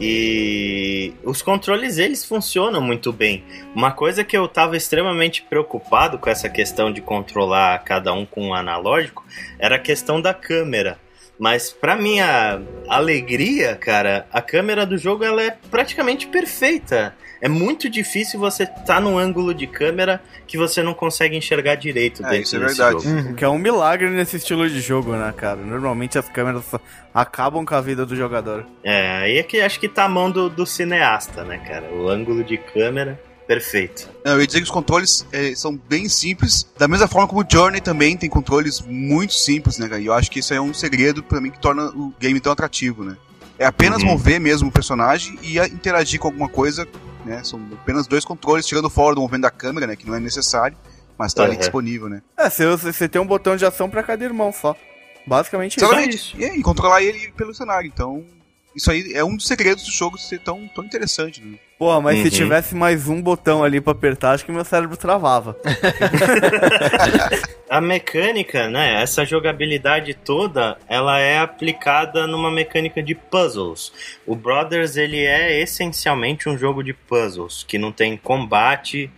[0.00, 3.42] E os controles eles funcionam muito bem.
[3.74, 8.48] Uma coisa que eu estava extremamente preocupado com essa questão de controlar cada um com
[8.48, 9.24] um analógico
[9.58, 10.98] era a questão da câmera.
[11.38, 17.14] Mas para minha alegria, cara, a câmera do jogo ela é praticamente perfeita.
[17.40, 21.76] É muito difícil você estar tá num ângulo de câmera que você não consegue enxergar
[21.76, 23.04] direito é, isso é verdade.
[23.04, 23.08] Jogo.
[23.08, 23.34] Uhum.
[23.34, 25.56] Que é um milagre nesse estilo de jogo, né, cara?
[25.56, 26.64] Normalmente as câmeras
[27.14, 28.66] acabam com a vida do jogador.
[28.82, 31.88] É, aí é que acho que tá a mão do, do cineasta, né, cara?
[31.92, 34.08] O ângulo de câmera Perfeito.
[34.24, 37.46] Eu ia dizer que os controles é, são bem simples, da mesma forma como o
[37.50, 40.00] Journey também tem controles muito simples, né, cara?
[40.00, 42.52] E eu acho que isso é um segredo para mim que torna o game tão
[42.52, 43.16] atrativo, né?
[43.58, 44.10] É apenas uhum.
[44.10, 46.86] mover mesmo o personagem e interagir com alguma coisa
[47.28, 47.44] né?
[47.44, 49.94] São apenas dois controles, tirando fora do movimento da câmera, né?
[49.94, 50.76] Que não é necessário,
[51.16, 51.58] mas tá ali Uhum.
[51.58, 52.22] disponível, né?
[52.36, 54.74] É, você, você tem um botão de ação pra cada irmão só.
[55.26, 55.84] Basicamente isso.
[55.84, 56.36] Exatamente.
[56.38, 57.86] E, aí, controlar ele pelo cenário.
[57.86, 58.24] Então,
[58.78, 61.58] isso aí é um dos segredos do jogo ser tão, tão interessante, né?
[61.78, 62.24] Porra, mas Uhum.
[62.24, 65.56] se tivesse mais um botão ali pra apertar, acho que meu cérebro travava.
[67.68, 69.02] A mecânica, né?
[69.02, 73.92] Essa jogabilidade toda, ela é aplicada numa mecânica de puzzles.
[74.26, 79.10] O Brothers, ele é essencialmente um jogo de puzzles, que não tem combate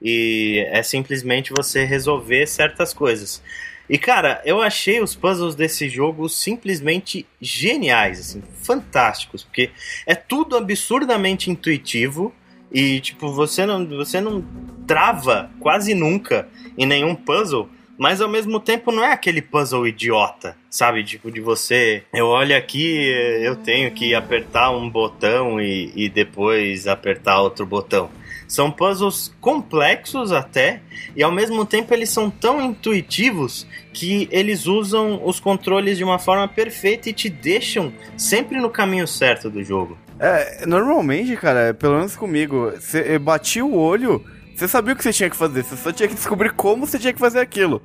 [0.00, 3.42] e é simplesmente você resolver certas coisas.
[3.88, 9.70] E cara, eu achei os puzzles desse jogo simplesmente geniais, assim, fantásticos, porque
[10.06, 12.34] é tudo absurdamente intuitivo
[12.70, 14.44] e tipo, você não, você não
[14.86, 20.56] trava quase nunca em nenhum puzzle, mas ao mesmo tempo não é aquele puzzle idiota,
[20.70, 21.02] sabe?
[21.02, 22.04] Tipo, de você.
[22.14, 23.08] Eu olho aqui,
[23.42, 28.08] eu tenho que apertar um botão e, e depois apertar outro botão.
[28.48, 30.80] São puzzles complexos até,
[31.14, 36.18] e ao mesmo tempo eles são tão intuitivos que eles usam os controles de uma
[36.18, 39.98] forma perfeita e te deixam sempre no caminho certo do jogo.
[40.18, 44.24] É, normalmente, cara, pelo menos comigo, você batia o olho,
[44.56, 46.98] você sabia o que você tinha que fazer, você só tinha que descobrir como você
[46.98, 47.82] tinha que fazer aquilo.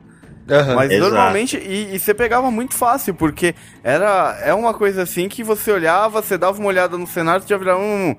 [0.49, 0.75] Aham.
[0.75, 1.09] Mas Exato.
[1.09, 5.71] normalmente, e, e você pegava muito fácil, porque era é uma coisa assim que você
[5.71, 8.15] olhava, você dava uma olhada no cenário, você já virava, hum,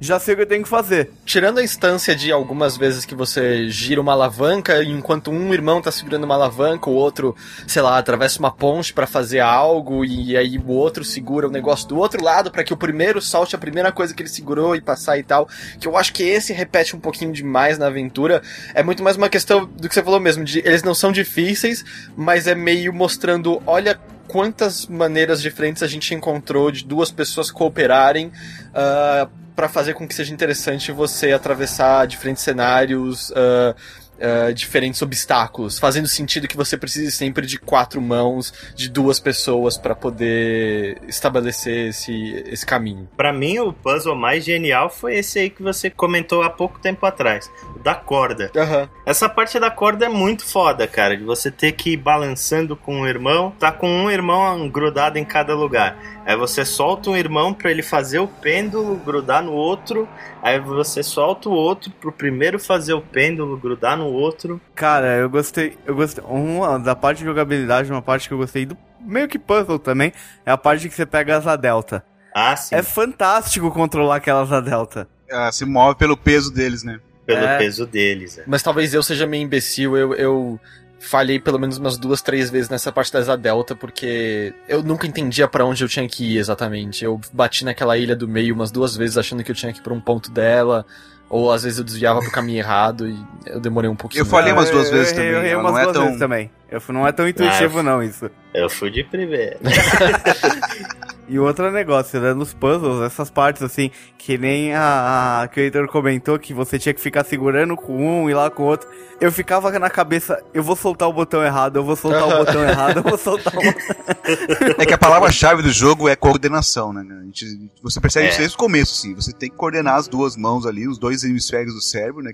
[0.00, 1.10] já sei o que eu tenho que fazer.
[1.24, 5.90] Tirando a instância de algumas vezes que você gira uma alavanca, enquanto um irmão tá
[5.90, 7.34] segurando uma alavanca, o outro,
[7.66, 11.88] sei lá, atravessa uma ponte pra fazer algo, e aí o outro segura o negócio
[11.88, 14.80] do outro lado pra que o primeiro salte a primeira coisa que ele segurou e
[14.80, 15.48] passar e tal.
[15.80, 18.42] Que eu acho que esse repete um pouquinho demais na aventura.
[18.74, 21.84] É muito mais uma questão do que você falou mesmo, de eles não são difíceis,
[22.16, 28.30] mas é meio mostrando, olha quantas maneiras diferentes a gente encontrou de duas pessoas cooperarem
[28.74, 33.74] ah, para fazer com que seja interessante você atravessar diferentes cenários, ah,
[34.20, 39.78] ah, diferentes obstáculos, fazendo sentido que você precise sempre de quatro mãos, de duas pessoas
[39.78, 43.08] para poder estabelecer esse, esse caminho.
[43.16, 47.06] Pra mim, o puzzle mais genial foi esse aí que você comentou há pouco tempo
[47.06, 48.50] atrás, o da corda.
[48.56, 48.88] Aham.
[49.06, 53.02] Essa parte da corda é muito foda, cara, de você ter que ir balançando com
[53.02, 55.96] o irmão, tá com um irmão grudado em cada lugar.
[56.26, 60.08] Aí você solta um irmão pra ele fazer o pêndulo, grudar no outro,
[60.42, 64.60] aí você solta o outro pro primeiro fazer o pêndulo, grudar no outro.
[64.74, 68.66] Cara, eu gostei, eu gostei, uma da parte de jogabilidade, uma parte que eu gostei
[68.66, 70.12] do meio que puzzle também,
[70.44, 72.04] é a parte que você pega as asa delta.
[72.34, 75.08] Ah, sim, É fantástico controlar aquela asa delta.
[75.30, 77.00] Ah, se move pelo peso deles, né?
[77.28, 77.58] pelo é.
[77.58, 78.38] peso deles.
[78.38, 78.44] é.
[78.46, 80.60] Mas talvez eu seja meio imbecil, eu, eu
[81.00, 85.06] falhei pelo menos umas duas, três vezes nessa parte da Asa Delta, porque eu nunca
[85.06, 87.04] entendia pra onde eu tinha que ir exatamente.
[87.04, 89.82] Eu bati naquela ilha do meio umas duas vezes achando que eu tinha que ir
[89.82, 90.84] pra um ponto dela,
[91.30, 94.22] ou às vezes eu desviava pro caminho errado e eu demorei um pouquinho.
[94.22, 96.04] Eu falei umas duas vezes eu também, Eu errei ela umas não é duas tão-
[96.06, 96.50] vezes também.
[96.70, 98.30] Eu, não é tão intuitivo Ah, não isso.
[98.52, 99.58] Eu fui de primeira.
[101.28, 105.62] E outro negócio, né, nos puzzles, essas partes assim, que nem a, a que o
[105.62, 108.88] Heitor comentou, que você tinha que ficar segurando com um e lá com o outro.
[109.20, 112.62] Eu ficava na cabeça, eu vou soltar o botão errado, eu vou soltar o botão
[112.66, 113.82] errado, eu vou soltar o botão...
[114.78, 117.04] É que a palavra-chave do jogo é coordenação, né?
[117.20, 118.28] A gente- você percebe É.
[118.30, 119.14] isso desde o começo, assim.
[119.14, 122.32] Você tem que coordenar as duas mãos ali, os dois hemisférios do cérebro, né?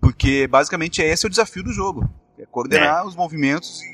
[0.00, 2.08] Porque basicamente esse é o desafio do jogo.
[2.38, 3.93] É coordenar os movimentos e,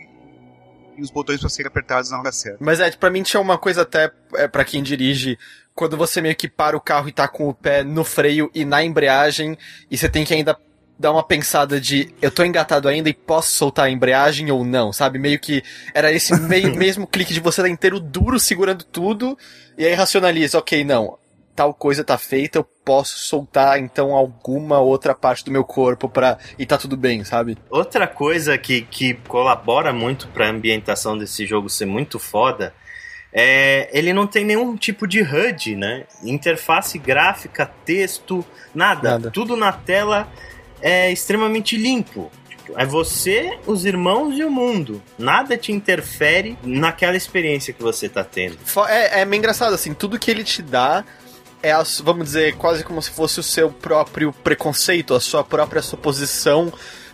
[1.00, 2.58] e os botões para serem apertados na hora certa.
[2.60, 5.38] Mas é, pra mim tinha uma coisa até é, para quem dirige,
[5.74, 8.64] quando você meio que para o carro e tá com o pé no freio e
[8.64, 9.56] na embreagem,
[9.90, 10.56] e você tem que ainda
[10.98, 14.92] dar uma pensada de eu tô engatado ainda e posso soltar a embreagem ou não,
[14.92, 15.18] sabe?
[15.18, 15.62] Meio que
[15.94, 19.38] era esse meio, mesmo clique de você estar inteiro duro segurando tudo,
[19.78, 21.18] e aí racionaliza, ok, não,
[21.54, 26.38] tal coisa tá feita, eu posso soltar então alguma outra parte do meu corpo pra.
[26.58, 27.56] e tá tudo bem, sabe?
[27.68, 32.74] Outra coisa que, que colabora muito pra ambientação desse jogo ser muito foda
[33.32, 36.04] é ele não tem nenhum tipo de HUD, né?
[36.22, 39.10] Interface gráfica, texto, nada.
[39.10, 39.30] Nada.
[39.30, 40.28] Tudo na tela
[40.80, 42.30] é extremamente limpo.
[42.48, 45.02] Tipo, É você, os irmãos e o mundo.
[45.18, 48.58] Nada te interfere naquela experiência que você tá tendo.
[48.88, 51.04] É, é meio engraçado, assim, tudo que ele te dá
[51.62, 56.72] é, vamos dizer, quase como se fosse o seu próprio preconceito, a sua própria suposição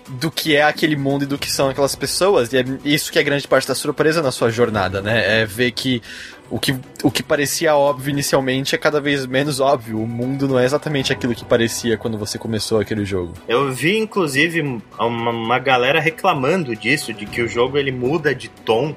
[0.09, 2.53] do que é aquele mundo e do que são aquelas pessoas.
[2.53, 5.43] E é isso que é grande parte da surpresa na sua jornada, né?
[5.43, 6.01] É ver que
[6.49, 10.01] o que, o que parecia óbvio inicialmente é cada vez menos óbvio.
[10.01, 13.35] O mundo não é exatamente aquilo que parecia quando você começou aquele jogo.
[13.49, 14.61] Eu vi, inclusive,
[14.99, 18.95] uma, uma galera reclamando disso, de que o jogo ele muda de tom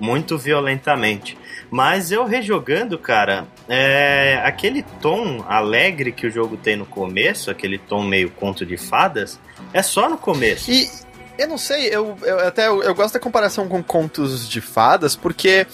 [0.00, 1.36] muito violentamente.
[1.72, 7.78] Mas eu rejogando, cara, é, aquele tom alegre que o jogo tem no começo, aquele
[7.78, 9.40] tom meio conto de fadas,
[9.72, 10.70] é só no começo.
[10.70, 10.90] E
[11.38, 15.16] eu não sei, eu, eu até eu, eu gosto da comparação com contos de fadas,
[15.16, 15.66] porque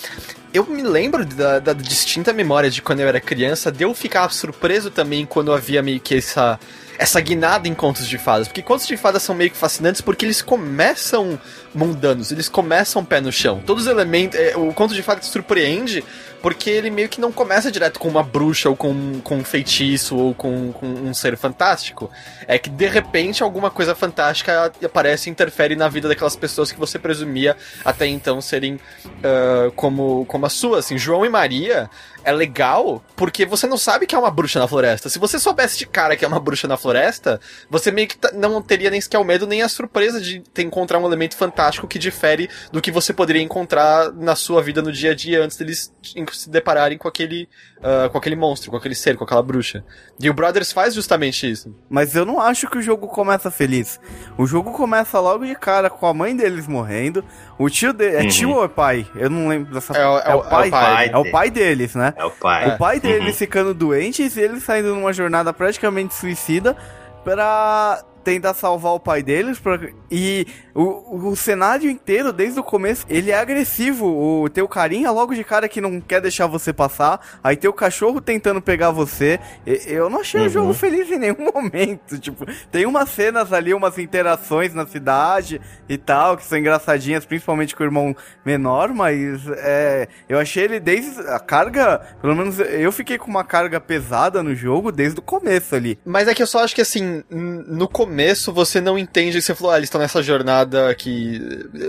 [0.55, 4.31] eu me lembro da, da, distinta memória de quando eu era criança, de eu ficar
[4.31, 6.61] surpreso também quando havia meio que essa
[6.99, 8.49] essa guinada em contos de fadas.
[8.49, 11.39] Porque contos de fadas são meio que fascinantes porque eles começam
[11.75, 13.63] mundanos, eles começam pé no chão.
[13.65, 14.39] Todos os elementos.
[14.39, 16.05] É, o conto de fadas surpreende
[16.43, 20.17] porque ele meio que não começa direto com uma bruxa ou com, com um feitiço
[20.17, 22.11] ou com, com um ser fantástico.
[22.47, 26.79] É que de repente alguma coisa fantástica aparece e interfere na vida daquelas pessoas que
[26.79, 30.79] você presumia até então serem uh, como, como a sua.
[30.79, 31.91] Assim, João e Maria
[32.25, 35.09] é legal porque você não sabe que é uma bruxa na floresta.
[35.09, 38.61] Se você soubesse de cara que é uma bruxa na floresta, você meio que não
[38.61, 42.49] teria nem sequer o medo nem a surpresa de encontrar um elemento fantástico que difere
[42.71, 45.93] do que você poderia encontrar na sua vida no dia a dia antes deles
[46.37, 47.49] se depararem com aquele,
[47.79, 49.85] uh, com aquele monstro, com aquele ser, com aquela bruxa.
[50.21, 51.75] E o Brothers faz justamente isso.
[51.89, 54.01] Mas eu não acho que o jogo começa feliz.
[54.37, 57.25] O jogo começa logo de cara com a mãe deles morrendo.
[57.59, 58.17] O tio dele.
[58.17, 58.29] É uhum.
[58.29, 59.07] tio ou é pai?
[59.15, 59.93] Eu não lembro dessa.
[59.97, 60.65] É, o, é, é o pai.
[60.65, 62.15] É o pai, é o pai deles, né?
[62.17, 62.75] É o pai.
[62.75, 63.35] O pai deles uhum.
[63.35, 66.77] ficando doentes e eles saindo numa jornada praticamente suicida
[67.25, 69.79] para tentar salvar o pai deles pra...
[70.11, 74.07] e o, o cenário inteiro, desde o começo, ele é agressivo.
[74.07, 77.39] O teu carinha logo de cara que não quer deixar você passar.
[77.43, 79.41] Aí teu cachorro tentando pegar você.
[79.67, 80.47] Eu não achei uhum.
[80.47, 82.19] o jogo feliz em nenhum momento.
[82.19, 87.75] Tipo, tem umas cenas ali, umas interações na cidade e tal, que são engraçadinhas, principalmente
[87.75, 92.93] com o irmão menor, mas é, eu achei ele desde a carga, pelo menos eu
[92.93, 95.99] fiquei com uma carga pesada no jogo desde o começo ali.
[96.05, 98.18] Mas é que eu só acho que assim, no começo
[98.53, 101.41] você não entende, você falou, ah, eles estão nessa jornada que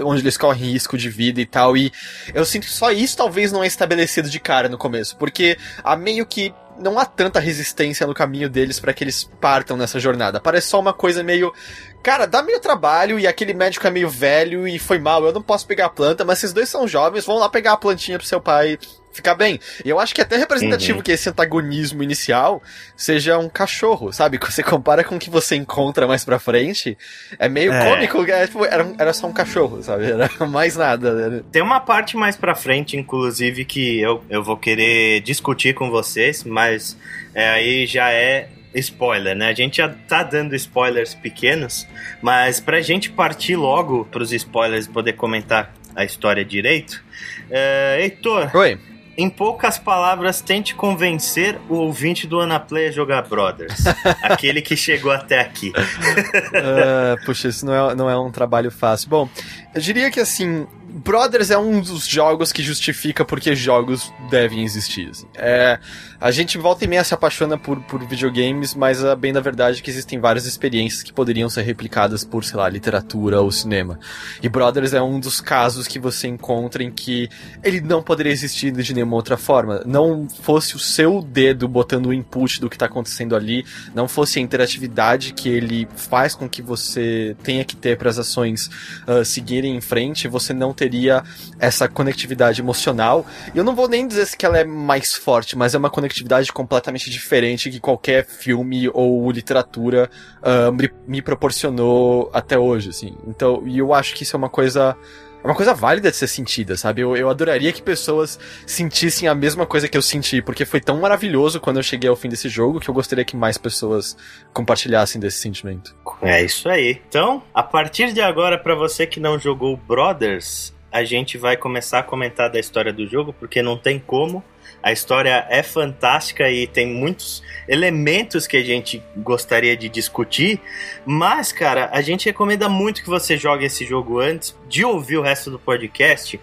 [0.03, 1.75] onde eles correm risco de vida e tal.
[1.75, 1.91] E
[2.33, 5.95] eu sinto que só isso talvez não é estabelecido de cara no começo, porque há
[5.95, 10.39] meio que não há tanta resistência no caminho deles para que eles partam nessa jornada.
[10.39, 11.53] Parece só uma coisa meio.
[12.01, 15.41] Cara, dá meio trabalho e aquele médico é meio velho e foi mal, eu não
[15.41, 18.25] posso pegar a planta, mas esses dois são jovens, vão lá pegar a plantinha pro
[18.25, 18.79] seu pai
[19.19, 19.59] ficar bem.
[19.83, 21.03] E eu acho que é até representativo uhum.
[21.03, 22.61] que esse antagonismo inicial
[22.95, 24.37] seja um cachorro, sabe?
[24.39, 26.97] Quando você compara com o que você encontra mais pra frente,
[27.37, 27.85] é meio é.
[27.85, 30.11] cômico, é, tipo, era, era só um cachorro, sabe?
[30.11, 31.29] Era mais nada.
[31.29, 31.41] Né?
[31.51, 36.43] Tem uma parte mais pra frente, inclusive, que eu, eu vou querer discutir com vocês,
[36.43, 36.97] mas
[37.33, 39.49] é, aí já é spoiler, né?
[39.49, 41.87] A gente já tá dando spoilers pequenos,
[42.21, 47.03] mas pra gente partir logo pros spoilers e poder comentar a história direito,
[47.49, 48.55] é, Heitor.
[48.55, 48.79] Oi.
[49.19, 53.83] Em poucas palavras, tente convencer o ouvinte do Anaplay a jogar Brothers.
[54.23, 55.73] aquele que chegou até aqui.
[55.75, 59.09] uh, puxa, isso não é, não é um trabalho fácil.
[59.09, 59.29] Bom,
[59.75, 65.09] eu diria que assim, Brothers é um dos jogos que justifica porque jogos devem existir.
[65.09, 65.27] Assim.
[65.35, 65.79] É,
[66.19, 69.79] a gente volta e meia se apaixona por, por videogames, mas a bem da verdade
[69.79, 73.99] é que existem várias experiências que poderiam ser replicadas por, sei lá, literatura ou cinema.
[74.41, 77.29] E Brothers é um dos casos que você encontra em que
[77.63, 79.83] ele não poderia existir de nenhuma outra forma.
[79.85, 83.63] Não fosse o seu dedo botando o input do que está acontecendo ali,
[83.93, 88.17] não fosse a interatividade que ele faz com que você tenha que ter para as
[88.17, 88.69] ações
[89.07, 91.23] uh, seguirem em frente, você não teria
[91.59, 93.25] essa conectividade emocional.
[93.53, 96.51] E eu não vou nem dizer que ela é mais forte, mas é uma conectividade
[96.53, 100.09] completamente diferente que qualquer filme ou literatura
[100.41, 103.15] uh, me, me, proporcionou até hoje, assim.
[103.27, 104.95] Então, e eu acho que isso é uma coisa
[105.43, 107.01] é uma coisa válida de ser sentida, sabe?
[107.01, 110.99] Eu, eu adoraria que pessoas sentissem a mesma coisa que eu senti, porque foi tão
[110.99, 114.17] maravilhoso quando eu cheguei ao fim desse jogo que eu gostaria que mais pessoas
[114.53, 115.95] compartilhassem desse sentimento.
[116.21, 117.01] É isso aí.
[117.07, 121.99] Então, a partir de agora, para você que não jogou Brothers, a gente vai começar
[121.99, 124.43] a comentar da história do jogo, porque não tem como.
[124.81, 130.59] A história é fantástica e tem muitos elementos que a gente gostaria de discutir,
[131.05, 135.21] mas, cara, a gente recomenda muito que você jogue esse jogo antes de ouvir o
[135.21, 136.39] resto do podcast,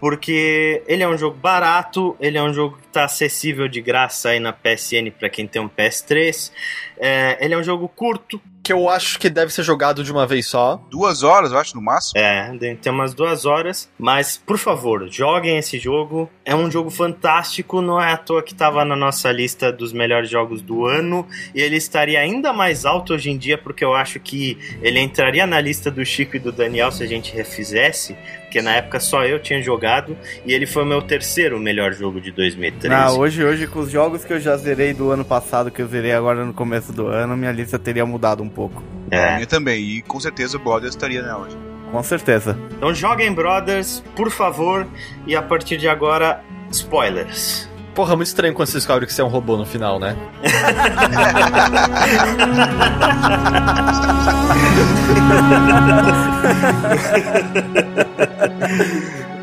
[0.00, 4.30] porque ele é um jogo barato, ele é um jogo que está acessível de graça
[4.30, 6.50] aí na PSN para quem tem um PS3.
[6.98, 10.26] É, ele é um jogo curto, que eu acho que deve ser jogado de uma
[10.26, 10.82] vez só.
[10.90, 12.18] Duas horas, eu acho, no máximo.
[12.18, 12.50] É,
[12.82, 13.88] tem umas duas horas.
[13.96, 16.28] Mas, por favor, joguem esse jogo.
[16.44, 20.28] É um jogo fantástico, não é à toa que estava na nossa lista dos melhores
[20.28, 21.24] jogos do ano.
[21.54, 25.46] E ele estaria ainda mais alto hoje em dia, porque eu acho que ele entraria
[25.46, 28.16] na lista do Chico e do Daniel se a gente refizesse.
[28.46, 32.20] Porque na época só eu tinha jogado e ele foi o meu terceiro melhor jogo
[32.20, 32.94] de 2013.
[32.94, 35.88] Ah, hoje, hoje, com os jogos que eu já zerei do ano passado, que eu
[35.88, 38.82] zerei agora no começo do ano, minha lista teria mudado um pouco.
[39.10, 39.24] É.
[39.24, 41.48] A minha também, e com certeza o Brothers estaria nela.
[41.90, 42.56] Com certeza.
[42.76, 44.86] Então joguem Brothers, por favor,
[45.26, 46.40] e a partir de agora,
[46.70, 47.68] spoilers.
[47.96, 50.14] Porra, muito estranho quando você descobre que você é um robô no final, né?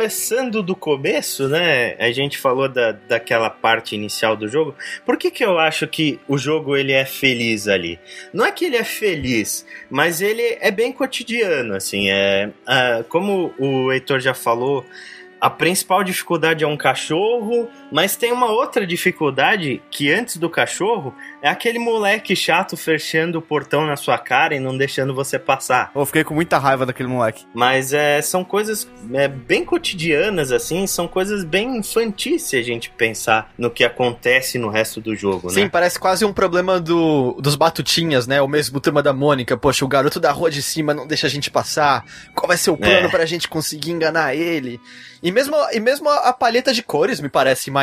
[0.00, 1.94] Começando do começo, né?
[1.98, 4.74] A gente falou da, daquela parte inicial do jogo.
[5.04, 8.00] Por que, que eu acho que o jogo ele é feliz ali?
[8.32, 12.08] Não é que ele é feliz, mas ele é bem cotidiano, assim.
[12.10, 14.86] É, ah, como o Heitor já falou,
[15.38, 21.14] a principal dificuldade é um cachorro, mas tem uma outra dificuldade que antes do cachorro
[21.42, 25.90] é aquele moleque chato fechando o portão na sua cara e não deixando você passar.
[25.94, 27.44] Eu fiquei com muita raiva daquele moleque.
[27.54, 32.90] Mas é, são coisas é, bem cotidianas, assim, são coisas bem infantis se a gente
[32.90, 35.68] pensar no que acontece no resto do jogo, Sim, né?
[35.68, 38.40] parece quase um problema do, dos batutinhas, né?
[38.40, 39.56] O mesmo turma da Mônica.
[39.56, 42.04] Poxa, o garoto da rua de cima não deixa a gente passar.
[42.34, 43.10] Qual vai ser o plano É.
[43.10, 44.80] pra gente conseguir enganar ele?
[45.22, 47.79] E mesmo, e mesmo a, a paleta de cores me parece mais,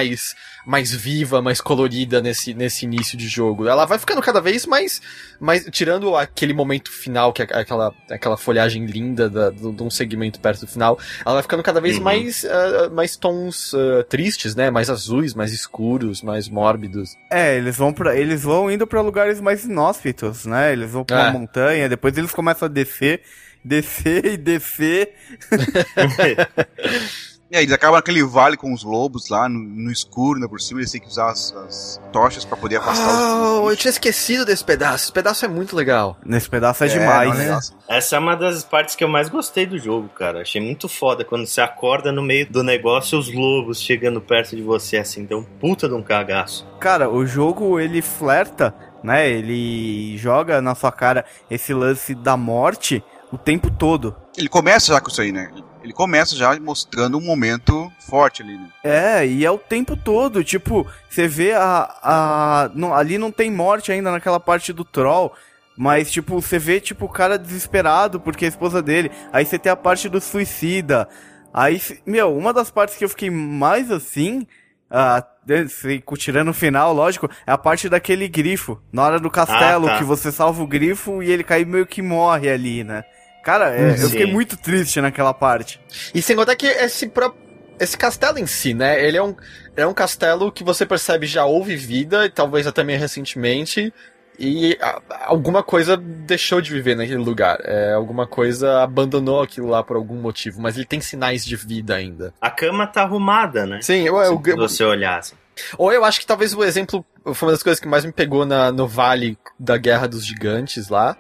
[0.65, 3.67] mais viva, mais colorida nesse, nesse início de jogo.
[3.67, 5.01] Ela vai ficando cada vez mais,
[5.39, 9.89] mais tirando aquele momento final, que é aquela, aquela folhagem linda da, do- de um
[9.89, 12.03] segmento perto do final, ela vai ficando cada vez Uhum.
[12.03, 14.69] mais, ah, mais tons ah, tristes, né?
[14.69, 17.15] Mais azuis, mais escuros, mais mórbidos.
[17.31, 20.73] É, eles vão para eles vão indo pra lugares mais inóspitos, né?
[20.73, 21.23] Eles vão pra É.
[21.29, 23.21] uma montanha, depois eles começam a descer,
[23.63, 25.13] descer e descer.
[27.49, 30.59] E aí, eles acabam naquele vale com os lobos lá, no, no escuro, né, por
[30.59, 33.89] cima, eles têm que usar as, as tochas pra poder afastar Oh, os eu tinha
[33.89, 35.05] esquecido desse pedaço.
[35.05, 36.17] Esse pedaço é muito legal.
[36.25, 37.59] Nesse pedaço é, É, demais, né?
[37.87, 40.41] Essa é uma das partes que eu mais gostei do jogo, cara.
[40.41, 44.61] Achei muito foda quando você acorda no meio do negócio os lobos chegando perto de
[44.61, 46.67] você, assim, deu um puta de um cagaço.
[46.79, 49.29] Cara, o jogo ele flerta, né?
[49.29, 54.15] Ele joga na sua cara esse lance da morte o tempo todo.
[54.37, 55.49] Ele começa já com isso aí, né?
[55.87, 58.67] Ele começa já mostrando um momento forte ali, né?
[58.83, 60.43] É, e é o tempo todo.
[60.43, 61.89] Tipo, você vê a.
[62.03, 65.31] a não, ali não tem morte ainda naquela parte do troll.
[65.77, 69.11] Mas, tipo, você vê, tipo, o cara desesperado porque a esposa dele.
[69.31, 71.07] Aí você tem a parte do suicida.
[71.53, 74.45] Aí, meu, uma das partes que eu fiquei mais assim.
[74.89, 75.23] Ah,
[75.69, 78.81] se- tirando o final, lógico, é a parte daquele grifo.
[78.91, 79.97] Na hora do castelo, Ah, tá.
[79.99, 83.03] que você salva o grifo e ele cai meio que morre ali, né?
[83.47, 84.09] Cara, é, eu Sim.
[84.09, 85.79] fiquei muito triste naquela parte.
[86.13, 87.41] E sem contar que esse próprio.
[87.79, 89.01] Esse castelo em si, né?
[89.01, 89.33] Ele é um,
[89.77, 93.93] é um castelo que você percebe já houve vida, e talvez até meio recentemente,
[94.37, 97.57] e a- alguma coisa deixou de viver naquele lugar.
[97.63, 101.95] É, alguma coisa abandonou aquilo lá por algum motivo, mas ele tem sinais de vida
[101.95, 102.33] ainda.
[102.41, 103.79] A cama tá arrumada, né?
[103.81, 105.35] Sim, eu, eu, Se você olhasse.
[105.77, 108.45] Ou eu acho que talvez o exemplo foi uma das coisas que mais me pegou
[108.45, 111.15] na, no vale da Guerra dos Gigantes lá.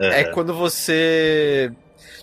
[0.00, 1.72] É quando você.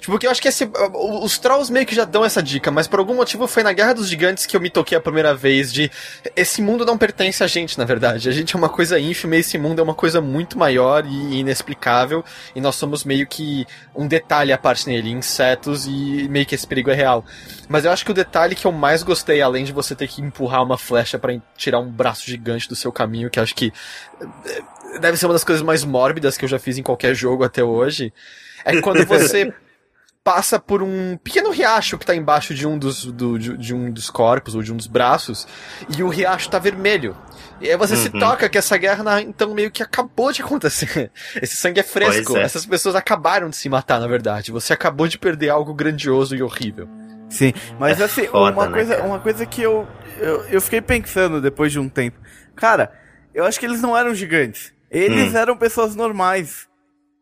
[0.05, 2.87] Tipo, porque eu acho que esse, os trolls meio que já dão essa dica, mas
[2.87, 5.73] por algum motivo foi na Guerra dos Gigantes que eu me toquei a primeira vez
[5.73, 5.89] de
[6.35, 8.29] esse mundo não pertence a gente, na verdade.
[8.29, 11.39] A gente é uma coisa ínfima e esse mundo é uma coisa muito maior e
[11.39, 12.23] inexplicável
[12.55, 13.65] e nós somos meio que
[13.95, 17.25] um detalhe à parte nele, insetos e meio que esse perigo é real.
[17.67, 20.21] Mas eu acho que o detalhe que eu mais gostei, além de você ter que
[20.21, 23.73] empurrar uma flecha para tirar um braço gigante do seu caminho, que eu acho que
[24.99, 27.63] deve ser uma das coisas mais mórbidas que eu já fiz em qualquer jogo até
[27.63, 28.13] hoje,
[28.63, 29.53] é quando você
[30.23, 33.91] passa por um pequeno riacho que tá embaixo de um dos, do, de, de um
[33.91, 35.47] dos corpos ou de um dos braços
[35.95, 37.15] e o riacho tá vermelho.
[37.61, 38.19] E aí você se Uhum.
[38.19, 41.11] toca que essa guerra então meio que acabou de acontecer.
[41.39, 42.35] Esse sangue é fresco.
[42.35, 42.41] É.
[42.41, 44.51] Essas pessoas acabaram de se matar, na verdade.
[44.51, 46.89] Você acabou de perder algo grandioso e horrível.
[47.29, 49.07] Sim, mas É assim, foda, uma, né, coisa, cara?
[49.07, 49.87] uma coisa que eu,
[50.17, 52.17] eu, eu fiquei pensando depois de um tempo.
[52.55, 52.91] Cara,
[53.33, 54.73] eu acho que eles não eram gigantes.
[54.97, 55.37] Eles Hum.
[55.37, 56.67] eram pessoas normais.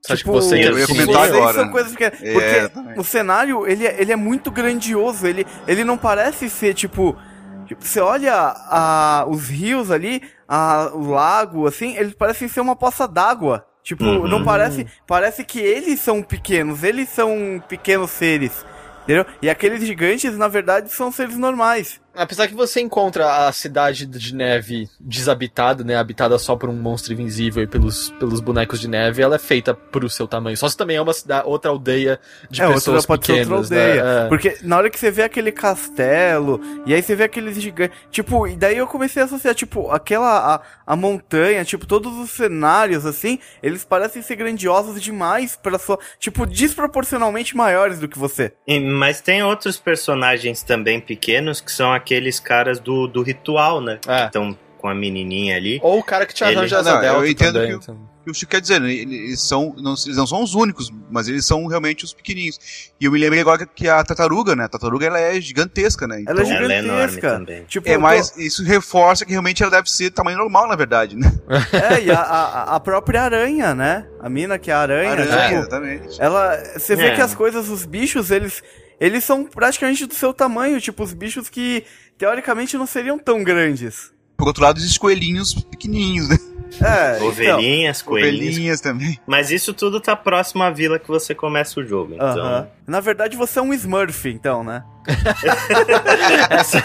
[0.02, 1.54] Você acha que você ia comentar agora.
[1.54, 2.04] são coisas que...
[2.04, 3.00] É, Porque também.
[3.00, 5.26] o cenário, ele, é- ele é muito grandioso.
[5.26, 7.18] Ele, ele não parece ser, tipo...
[7.66, 12.76] tipo, Você olha a, os rios ali, a, o lago, assim, eles parecem ser uma
[12.76, 13.66] poça d'água.
[13.82, 14.28] Tipo, Uhum.
[14.28, 14.86] não parece...
[15.08, 16.84] Parece que eles são pequenos.
[16.84, 18.66] Eles são pequenos seres.
[19.04, 19.26] Entendeu?
[19.42, 22.00] E aqueles gigantes, na verdade, são seres normais.
[22.16, 25.96] Apesar que você encontra a cidade de neve desabitada, né?
[25.96, 29.74] Habitada só por um monstro invisível e pelos, pelos bonecos de neve, ela é feita
[29.74, 30.56] pro seu tamanho.
[30.58, 33.54] Só se também é uma cidade, outra aldeia de é, pessoas outra, pode pequenas, ser
[33.54, 34.04] outra aldeia.
[34.04, 34.26] né?
[34.26, 34.30] É.
[34.30, 37.98] Porque na hora que você vê aquele castelo, e aí você vê aqueles gigantes.
[38.12, 40.56] Tipo, e daí eu comecei a associar, tipo, aquela.
[40.56, 45.98] A, a montanha, tipo, todos os cenários, assim, eles parecem ser grandiosos demais pra sua.
[46.20, 48.54] Tipo, desproporcionalmente maiores do que você.
[48.68, 54.00] E- mas tem outros personagens também pequenos que são aqueles caras do, do ritual, né?
[54.08, 54.20] É.
[54.22, 55.80] Que estão com a menininha ali.
[55.82, 57.70] Ou o cara que te Ele- arranja Não, eu delta entendo também.
[57.70, 58.14] que o- então.
[58.24, 58.90] O que o Chico quer dizer, né?
[58.94, 62.58] eles são, não, eles não são os únicos, mas eles são realmente os pequenininhos.
[62.98, 64.64] E eu me lembrei agora que a tartaruga, né?
[64.64, 66.24] A tartaruga ela é gigantesca, né?
[66.26, 67.30] Ela é Então, Ela é enorme gigantesca.
[67.38, 67.64] também.
[67.66, 70.76] Tipo, é eu tô- mais, isso reforça que realmente ela deve ser tamanho normal, na
[70.78, 71.34] verdade, né?
[71.74, 74.08] É, e a, a, a própria aranha, né?
[74.22, 76.22] A mina que é a aranha, Aranha, tipo, exatamente.
[76.22, 76.56] ela.
[76.78, 77.16] Você vê É.
[77.16, 78.64] que as coisas, os bichos, eles.
[79.04, 81.84] Eles são praticamente do seu tamanho, tipo, os bichos que
[82.18, 84.14] teoricamente não seriam tão grandes.
[84.38, 86.38] Por outro lado, existem coelhinhos pequenininhos, né?
[86.82, 88.50] É, então, Ovelhinhas, coelhinhos.
[88.50, 89.20] Ovelhinhas também.
[89.28, 92.14] Mas isso tudo tá próximo à vila que você começa o jogo.
[92.16, 92.68] Então, aham.
[92.86, 94.84] Na verdade, você é um Smurf, então, né?
[96.50, 96.84] Essa,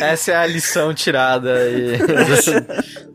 [0.04, 1.68] essa é a lição tirada.
[1.68, 1.98] E,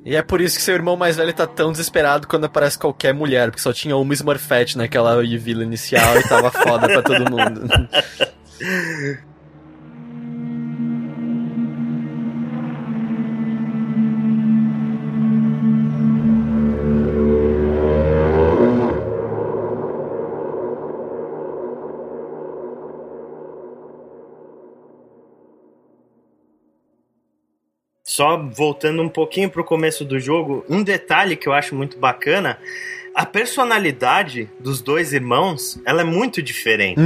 [0.12, 3.14] e é por isso que seu irmão mais velho tá tão desesperado quando aparece qualquer
[3.14, 7.68] mulher, porque só tinha uma Smurfette naquela vila inicial e tava foda pra todo mundo.
[28.16, 32.58] Só voltando um pouquinho pro começo do jogo, um detalhe que eu acho muito bacana,
[33.14, 37.02] a personalidade dos dois irmãos, ela é muito diferente.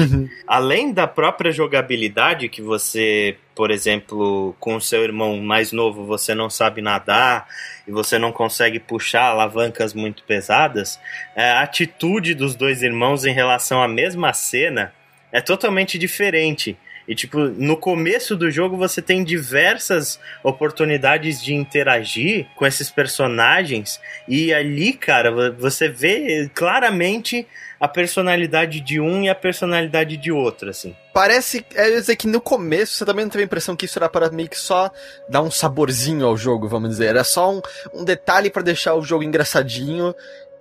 [0.45, 6.35] Além da própria jogabilidade que você, por exemplo, com o seu irmão mais novo, você
[6.35, 7.47] não sabe nadar
[7.87, 10.99] e você não consegue puxar alavancas muito pesadas,
[11.35, 14.93] é, a atitude dos dois irmãos em relação à mesma cena
[15.31, 16.77] é totalmente diferente.
[17.09, 23.99] E, tipo, no começo do jogo você tem diversas oportunidades de interagir com esses personagens.
[24.27, 27.47] E ali, cara, vo- você vê claramente
[27.79, 30.95] a personalidade de um e a personalidade de outro, assim.
[31.13, 34.07] Parece é dizer que no começo você também não teve a impressão que isso era
[34.09, 34.91] para meio que só
[35.27, 37.07] dar um saborzinho ao jogo, vamos dizer.
[37.07, 37.61] Era só um,
[37.93, 40.13] um detalhe pra deixar o jogo engraçadinho.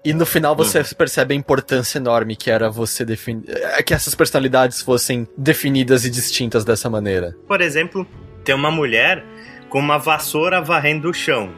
[0.04, 3.44] E no final você percebe a importância enorme que era você definir.
[3.84, 7.36] que essas personalidades fossem definidas e distintas dessa maneira.
[7.46, 8.06] Por exemplo,
[8.44, 9.24] tem uma mulher
[9.68, 11.50] com uma vassoura varrendo o chão.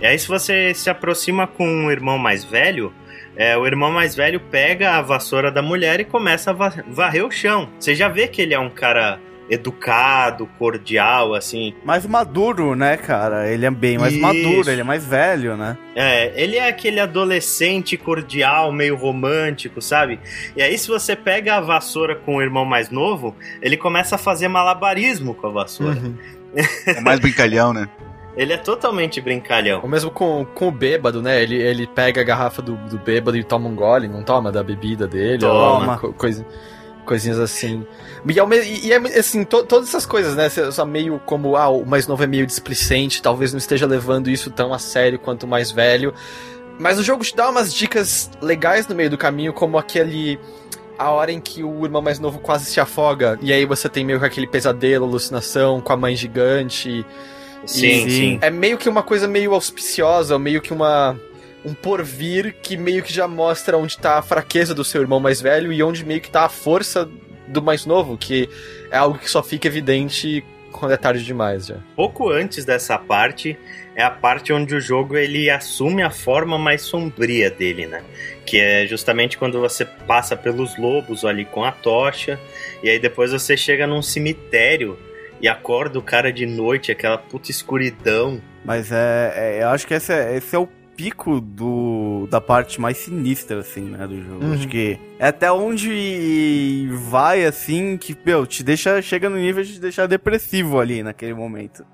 [0.00, 2.92] E aí, se você se aproxima com um irmão mais velho,
[3.36, 7.24] é, o irmão mais velho pega a vassoura da mulher e começa a va- varrer
[7.24, 7.68] o chão.
[7.78, 9.20] Você já vê que ele é um cara
[9.50, 11.74] educado, cordial, assim.
[11.84, 13.48] Mais maduro, né, cara?
[13.50, 14.22] Ele é bem mais Isso.
[14.22, 15.76] maduro, ele é mais velho, né?
[15.94, 20.18] É, ele é aquele adolescente cordial, meio romântico, sabe?
[20.56, 24.18] E aí, se você pega a vassoura com o irmão mais novo, ele começa a
[24.18, 26.00] fazer malabarismo com a vassoura.
[26.86, 27.88] É mais brincalhão, né?
[28.36, 29.80] Ele é totalmente brincalhão.
[29.82, 31.42] Ou mesmo com, com o bêbado, né?
[31.42, 34.52] Ele, ele pega a garrafa do, do bêbado e toma um gole, não toma?
[34.52, 35.38] Da bebida dele.
[35.38, 35.94] Toma.
[35.94, 36.46] ou co- coisa,
[37.04, 37.86] coisinhas assim.
[38.28, 40.48] E, ao e- e é assim, to- todas essas coisas, né?
[40.48, 44.50] Só meio como, ah, o mais novo é meio displicente, talvez não esteja levando isso
[44.50, 46.12] tão a sério quanto o mais velho.
[46.78, 50.38] Mas o jogo te dá umas dicas legais no meio do caminho, como aquele.
[50.98, 54.04] A hora em que o irmão mais novo quase se afoga, e aí você tem
[54.04, 57.04] meio que aquele pesadelo, alucinação com a mãe gigante.
[57.66, 58.08] Sim, Sim.
[58.10, 58.38] sim.
[58.42, 61.18] É meio que uma coisa meio auspiciosa, meio que uma
[61.64, 65.40] um porvir que meio que já mostra onde tá a fraqueza do seu irmão mais
[65.40, 67.08] velho e onde meio que tá a força
[67.48, 68.48] do mais novo, que
[68.90, 71.76] é algo que só fica evidente quando é tarde demais já.
[71.94, 73.56] Pouco antes dessa parte
[73.94, 78.02] é a parte onde o jogo ele assume a forma mais sombria dele, né?
[78.44, 82.40] Que é justamente quando você passa pelos lobos ali com a tocha
[82.82, 84.98] e aí depois você chega num cemitério
[85.40, 88.40] e acorda o cara de noite, aquela puta escuridão.
[88.64, 92.80] Mas é, é- eu acho que esse é, esse é o pico do, da parte
[92.80, 94.44] mais sinistra, assim, né, do jogo.
[94.44, 94.54] Uhum.
[94.54, 99.74] Acho que é até onde vai, assim, que, meu, te deixa, chega no nível de
[99.74, 101.84] te deixar depressivo ali naquele momento.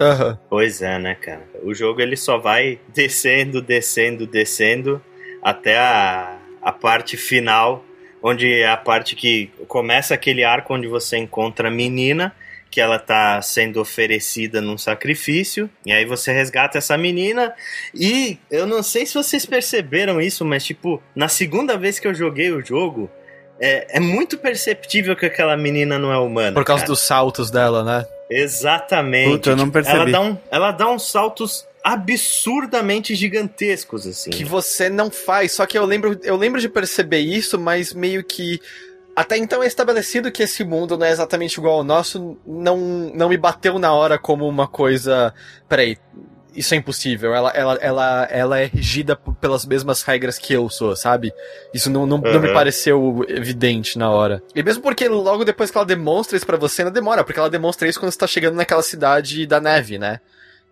[0.00, 0.38] Aham.
[0.48, 1.42] Pois é, né, cara?
[1.62, 5.02] O jogo ele só vai descendo, descendo, descendo
[5.42, 7.84] até a, a parte final,
[8.22, 12.34] onde é a parte que começa aquele arco onde você encontra a menina,
[12.70, 17.52] que ela tá sendo oferecida num sacrifício, e aí você resgata essa menina,
[17.94, 22.14] e eu não sei se vocês perceberam isso, mas tipo, na segunda vez que eu
[22.14, 23.10] joguei o jogo,
[23.60, 26.54] é, é muito perceptível que aquela menina não é humana.
[26.54, 26.92] Por causa cara.
[26.92, 28.06] dos saltos dela, né?
[28.30, 29.30] Exatamente.
[29.32, 29.96] Puta, eu não percebi.
[29.96, 34.30] Ela dá, um, ela dá uns saltos absurdamente gigantescos, assim.
[34.30, 35.52] que você não faz.
[35.52, 38.60] Só que eu lembro, eu lembro de perceber isso, mas meio que
[39.14, 42.76] até então é estabelecido que esse mundo não é exatamente igual ao nosso, não,
[43.14, 45.34] não me bateu na hora como uma coisa.
[45.68, 45.98] Peraí,
[46.54, 47.34] isso é impossível.
[47.34, 51.32] Ela, ela, ela, ela é regida p- pelas mesmas regras que eu sou, sabe?
[51.72, 52.52] Isso não, não, não me Uhum.
[52.54, 54.42] pareceu evidente na hora.
[54.54, 57.50] E mesmo porque logo depois que ela demonstra isso pra você, não demora, porque ela
[57.50, 60.20] demonstra isso quando você tá chegando naquela cidade da neve, né?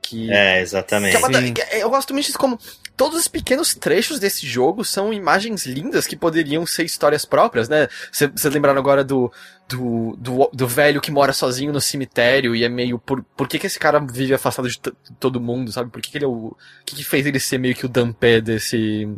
[0.01, 1.11] Que, É, exatamente.
[1.11, 2.59] que é uma que é- eu gosto muito disso como
[2.96, 7.88] todos os pequenos trechos desse jogo são imagens lindas que poderiam ser histórias próprias, né?
[8.11, 9.30] Vocês lembraram agora do,
[9.68, 12.99] do, do, do velho que mora sozinho no cemitério e é meio.
[12.99, 15.90] Por, por que, que esse cara vive afastado de t- todo mundo, sabe?
[15.90, 16.32] Por que, que ele é o.
[16.49, 19.09] O que, que fez ele ser meio que o Dampé desse.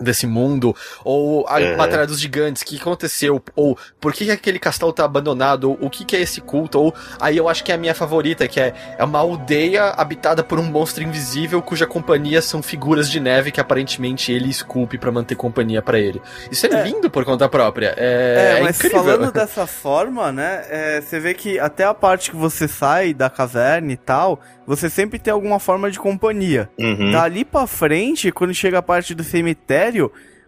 [0.00, 1.76] Desse mundo, ou a Uhum.
[1.76, 5.78] Batalha dos Gigantes, o que aconteceu, ou por que, que aquele castelo tá abandonado, ou
[5.82, 8.46] o que, que é esse culto, ou aí eu acho que é a minha favorita,
[8.46, 13.18] que é é uma aldeia habitada por um monstro invisível cuja companhia são figuras de
[13.18, 16.20] neve que aparentemente ele esculpe pra manter companhia pra ele.
[16.50, 16.82] Isso é, É.
[16.84, 17.94] lindo por conta própria.
[17.96, 19.02] É, É, mas incrível.
[19.04, 23.28] falando dessa forma, né, é, você vê que até a parte que você sai da
[23.28, 26.68] caverna e tal, você sempre tem alguma forma de companhia.
[26.78, 27.10] Uhum.
[27.10, 29.87] Dali pra frente, quando chega a parte do cemitério,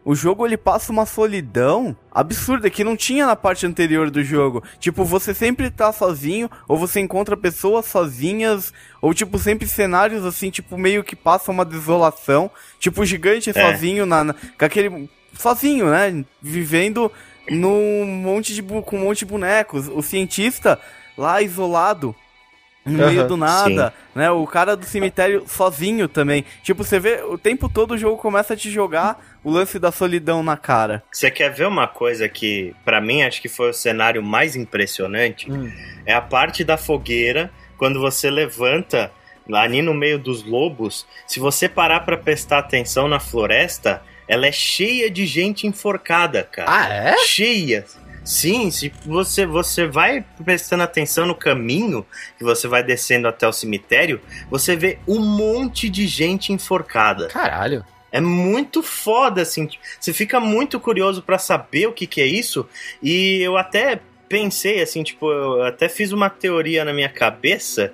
[0.05, 4.63] o jogo ele passa uma solidão absurda que não tinha na parte anterior do jogo.
[4.79, 8.73] Tipo, você sempre tá sozinho, ou você encontra pessoas sozinhas,
[9.03, 12.51] ou tipo, sempre cenários assim, tipo, meio que passa uma desolação.
[12.79, 13.53] Tipo, o gigante É.
[13.53, 15.09] sozinho na, na- com aquele.
[15.35, 16.25] Sozinho, né?
[16.43, 17.11] Vivendo
[17.51, 19.87] num monte de, com um monte de bonecos.
[19.89, 20.79] O cientista
[21.17, 22.15] lá isolado.
[22.85, 24.31] No Aham, meio do nada, né?
[24.31, 26.45] O cara do cemitério sozinho também.
[26.63, 29.93] Tipo, você vê, o tempo todo o jogo começa a te jogar o lance da
[29.93, 31.03] solidão na cara.
[31.13, 35.51] Você quer ver uma coisa que, pra mim, acho que foi o cenário mais impressionante?
[35.51, 35.71] Hum.
[36.07, 39.13] É a parte da fogueira, quando você levanta
[39.47, 41.07] lá ali no meio dos lobos.
[41.27, 46.71] Se você parar pra prestar atenção na floresta, ela é cheia de gente enforcada, cara.
[46.71, 47.17] Ah, é?
[47.27, 47.85] cheia.
[48.25, 52.07] Sim, se você, você vai prestando atenção no caminho
[52.39, 57.29] que você vai descendo até o cemitério, você vê um monte de gente enforcada.
[57.29, 57.85] Caralho.
[58.13, 59.69] É muito foda, assim.
[59.99, 62.69] Você fica muito curioso pra saber o que, que é isso.
[63.03, 67.93] E eu até pensei, assim, tipo, eu até fiz uma teoria na minha cabeça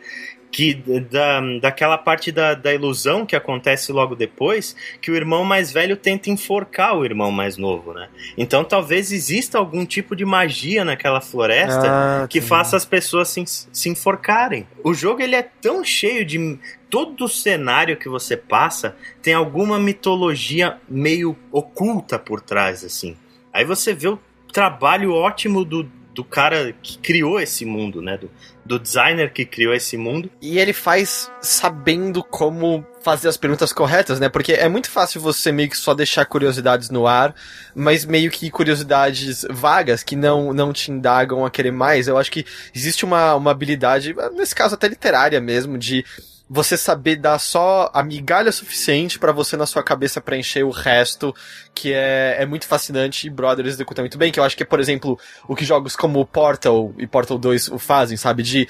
[0.50, 5.70] que da, daquela parte da, da ilusão que acontece logo depois, que o irmão mais
[5.72, 8.08] velho tenta enforcar o irmão mais novo, né?
[8.38, 12.46] Então talvez exista algum tipo de magia naquela floresta Ah, que tá.
[12.46, 14.66] faça as pessoas se, se enforcarem.
[14.82, 19.78] O jogo ele é tão cheio de todo o cenário que você passa tem alguma
[19.78, 23.16] mitologia meio oculta por trás assim.
[23.52, 24.18] Aí você vê o
[24.52, 25.82] trabalho ótimo do,
[26.14, 28.16] do cara que criou esse mundo, né?
[28.16, 28.30] Do,
[28.66, 30.30] do designer que criou esse mundo.
[30.42, 34.28] E ele faz sabendo como fazer as perguntas corretas, né?
[34.28, 37.34] Porque é muito fácil você meio que só deixar curiosidades no ar,
[37.74, 42.08] mas meio que curiosidades vagas que não, não te indagam a querer mais.
[42.08, 42.44] Eu acho que
[42.74, 46.04] existe uma, uma habilidade, nesse caso até literária mesmo, de
[46.48, 51.34] você saber dar só a migalha suficiente pra você na sua cabeça preencher o resto,
[51.74, 54.66] que é, é muito fascinante e Brothers executa muito bem, que eu acho que é,
[54.66, 55.18] por exemplo,
[55.48, 58.42] o que jogos como Portal e Portal 2 o fazem, sabe?
[58.42, 58.68] De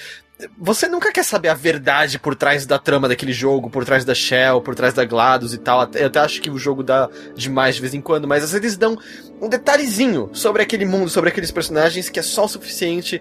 [0.59, 4.15] você nunca quer saber a verdade por trás da trama daquele jogo, por trás da
[4.15, 5.89] Shell, por trás da GLaDOS e tal.
[5.95, 8.77] Eu até acho que o jogo dá demais de vez em quando, mas às vezes
[8.77, 8.99] dão
[9.41, 13.21] um detalhezinho sobre aquele mundo, sobre aqueles personagens que é só o suficiente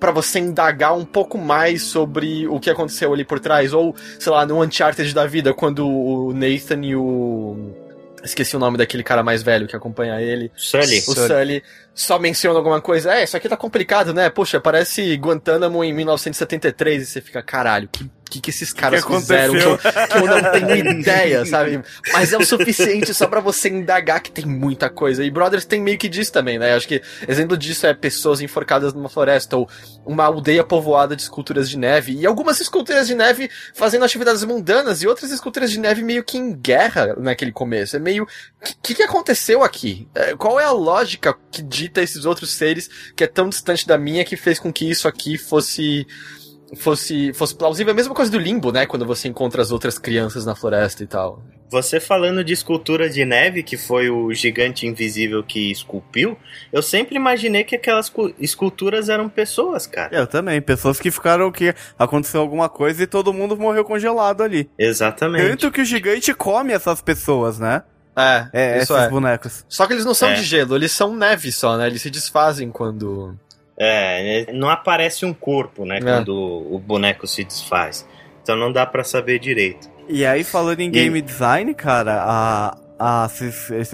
[0.00, 3.72] pra você indagar um pouco mais sobre o que aconteceu ali por trás.
[3.72, 7.76] Ou, sei lá, no Uncharted da vida, quando o Nathan e o.
[8.22, 10.50] Esqueci o nome daquele cara mais velho que acompanha ele.
[10.54, 10.98] Sully.
[10.98, 11.62] O Sully
[11.94, 13.14] só menciona alguma coisa.
[13.14, 14.28] É, isso aqui tá complicado, né?
[14.28, 17.02] Poxa, parece Guantánamo em 1973.
[17.02, 20.26] E você fica, caralho, que que, que esses caras que fizeram que eu, que eu
[20.26, 21.82] não tenho ideia, sabe?
[22.12, 25.24] Mas é o suficiente só pra você indagar que tem muita coisa.
[25.24, 26.74] E Brothers tem meio que disso também, né?
[26.74, 29.68] Acho que exemplo disso é pessoas enforcadas numa floresta ou
[30.06, 32.14] uma aldeia povoada de esculturas de neve.
[32.14, 36.38] E algumas esculturas de neve fazendo atividades mundanas e outras esculturas de neve meio que
[36.38, 37.96] em guerra naquele começo.
[37.96, 38.22] É meio.
[38.24, 40.08] O que, que aconteceu aqui?
[40.14, 43.98] É, Qual é a lógica que dita esses outros seres que é tão distante da
[43.98, 46.06] minha que fez com que isso aqui fosse
[46.76, 47.92] fosse fosse plausível.
[47.92, 48.86] A mesma coisa do limbo, né?
[48.86, 51.42] Quando você encontra as outras crianças na floresta e tal.
[51.70, 56.36] Você falando de escultura de neve, que foi o gigante invisível que esculpiu,
[56.72, 60.12] eu sempre imaginei que aquelas cu- esculturas eram pessoas, cara.
[60.14, 64.68] Eu também, pessoas que ficaram que aconteceu alguma coisa e todo mundo morreu congelado ali.
[64.76, 65.48] Exatamente.
[65.48, 67.82] Tanto que o gigante come essas pessoas, né?
[68.16, 69.08] É, É, isso esses é.
[69.08, 69.64] bonecos.
[69.68, 70.34] Só que eles não são É.
[70.34, 71.86] de gelo, eles são neve só, né?
[71.86, 73.38] Eles se desfazem quando.
[73.82, 75.96] É, não aparece um corpo, né?
[75.96, 76.00] É.
[76.02, 78.06] Quando o boneco se desfaz.
[78.42, 79.88] Então não dá pra saber direito.
[80.06, 82.76] E aí, falando em game design, cara, a.
[82.98, 83.28] a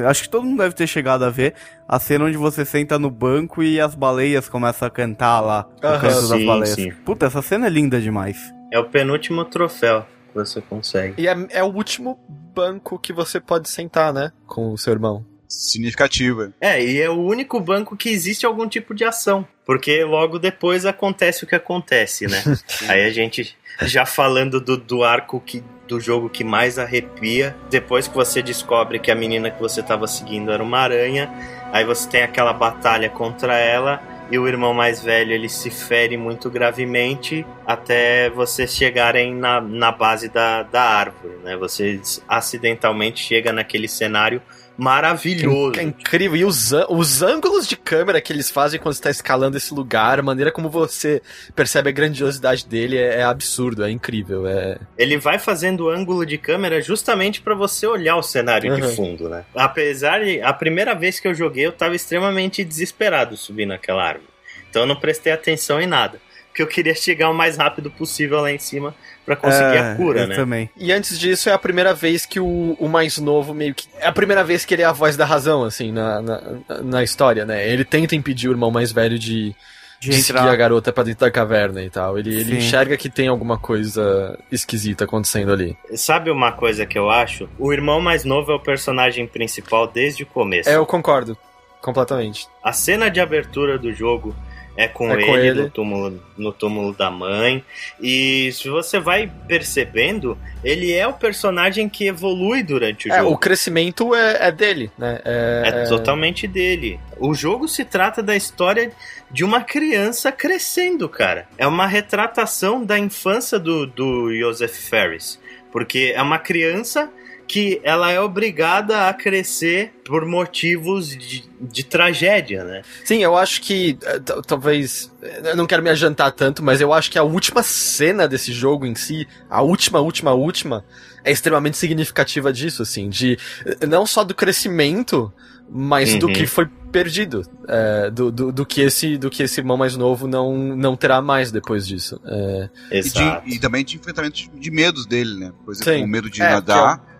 [0.09, 1.55] acho que todo mundo deve ter chegado a ver
[1.87, 5.69] a cena onde você senta no banco e as baleias começam a cantar lá.
[5.81, 6.75] No Aham, canto das sim, baleias.
[6.75, 6.91] sim.
[7.05, 8.53] Puta, essa cena é linda demais.
[8.73, 11.15] É o penúltimo troféu que você consegue.
[11.23, 12.19] E é, é o último
[12.53, 14.33] banco que você pode sentar, né?
[14.47, 15.25] Com o seu irmão.
[15.49, 16.53] Significativa.
[16.61, 19.47] É, e é o único banco que existe algum tipo de ação.
[19.65, 22.43] Porque logo depois acontece o que acontece, né?
[22.89, 28.09] Aí a gente já falando do, do arco que, do jogo que mais arrepia, depois
[28.09, 31.31] que você descobre que a menina que você estava seguindo era uma aranha,
[31.73, 36.17] aí você tem aquela batalha contra ela e o irmão mais velho ele se fere
[36.17, 41.57] muito gravemente até vocês chegarem na, na base da, da árvore, né?
[41.57, 44.43] Você acidentalmente chega naquele cenário
[44.77, 45.79] maravilhoso.
[45.79, 46.37] É incrível.
[46.37, 50.23] E os, os ângulos de câmera que eles fazem quando está escalando esse lugar, a
[50.23, 51.23] maneira como você
[51.55, 54.47] percebe a grandiosidade dele é, é absurdo, é incrível.
[54.47, 54.79] É...
[54.99, 58.81] Ele vai fazendo ângulo de câmera justamente pra você olhar o cenário Uhum.
[58.81, 59.45] de fundo, né?
[59.55, 64.29] Apesar de a primeira vez que eu joguei eu tava extremamente desesperado subindo aquela árvore.
[64.69, 66.21] Então eu não prestei atenção em nada,
[66.57, 68.95] porque eu queria chegar o mais rápido possível lá em cima
[69.27, 70.35] pra conseguir É, a cura, eu né?
[70.37, 70.71] também.
[70.75, 73.87] E antes disso, é a primeira vez que o, o mais novo meio que.
[74.01, 76.43] É a primeira vez que ele é a voz da razão, assim, na, na,
[76.83, 77.69] na história, né?
[77.69, 79.55] Ele tenta impedir o irmão mais velho de,
[80.01, 82.19] De de seguir a garota pra dentro da caverna e tal.
[82.19, 85.77] Ele, ele enxerga que tem alguma coisa esquisita acontecendo ali.
[85.95, 87.51] Sabe uma coisa que eu acho?
[87.59, 90.71] O irmão mais novo é o personagem principal desde o começo.
[90.71, 91.37] É, eu concordo.
[91.83, 92.49] Completamente.
[92.65, 94.35] A cena de abertura do jogo
[94.77, 95.63] é com, É ele, com ele.
[95.63, 97.65] No, túmulo, no túmulo da mãe.
[98.01, 103.33] E se você vai percebendo, ele é o personagem que evolui durante o É, jogo.
[103.33, 105.21] o crescimento é, é dele, né?
[105.25, 107.01] É, totalmente dele.
[107.19, 108.93] O jogo se trata da história
[109.31, 111.49] de uma criança crescendo, cara.
[111.57, 115.41] É uma retratação da infância do, do Joseph Ferris.
[115.73, 117.11] Porque é uma criança
[117.49, 122.83] que ela é obrigada a crescer por motivos de, de tragédia, né?
[123.05, 125.13] Sim, eu acho que eh, talvez.
[125.45, 128.85] Eu não quero me adiantar tanto, mas eu acho que a última cena desse jogo
[128.87, 130.85] em si, a última, última, última,
[131.25, 135.33] é extremamente significativa disso, assim, de eh, não só do crescimento,
[135.69, 136.33] mas do Uhum.
[136.33, 140.27] que foi perdido, eh, do, do, do que esse do que esse irmão mais novo
[140.29, 142.21] não, não terá mais depois disso.
[142.25, 143.49] Eh, E, Exato.
[143.49, 145.53] de, e também de enfrentamento de, de medos dele, né?
[145.65, 146.05] Por exemplo, Sim.
[146.05, 147.16] o medo de É, nadar,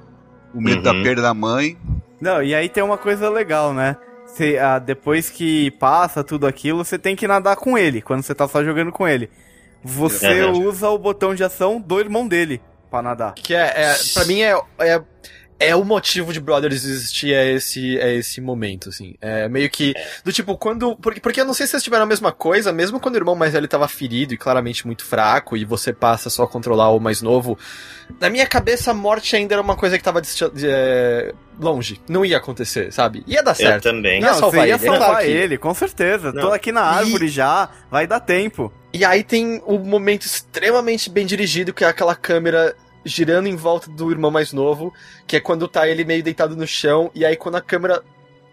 [0.55, 1.03] o medo da Uhum.
[1.03, 1.77] perda da mãe.
[2.21, 3.97] Não, e aí tem uma coisa legal, né?
[4.27, 8.35] Você, ah, depois que passa tudo aquilo, você tem que nadar com ele, quando você
[8.35, 9.31] tá só jogando com ele.
[9.85, 10.47] Você É.
[10.47, 13.35] usa o botão de ação do irmão dele pra nadar.
[13.35, 15.03] que é, é para mim é, é
[15.59, 19.95] é o motivo de Brothers existir é esse é esse momento assim é meio que
[20.25, 23.01] do tipo quando porque, porque eu não sei se vocês tiveram a mesma coisa mesmo
[23.01, 26.43] quando o irmão mais velho tava ferido e claramente muito fraco e você passa só
[26.43, 27.59] a controlar o mais novo
[28.21, 30.21] na minha cabeça a morte ainda era uma coisa que tava
[30.65, 34.21] é, longe não ia acontecer sabe ia dar Eu certo também.
[34.21, 36.33] Ia Não, salvar você ia ele, salvar que- ele, com certeza.
[36.33, 36.43] Não.
[36.43, 38.73] Tô aqui na árvore já, vai dar tempo.
[38.93, 42.75] E aí tem um momento extremamente bem dirigido, que é aquela câmera
[43.07, 44.93] girando em volta do irmão mais novo,
[45.27, 48.03] que é quando tá ele meio deitado no chão, e aí quando a câmera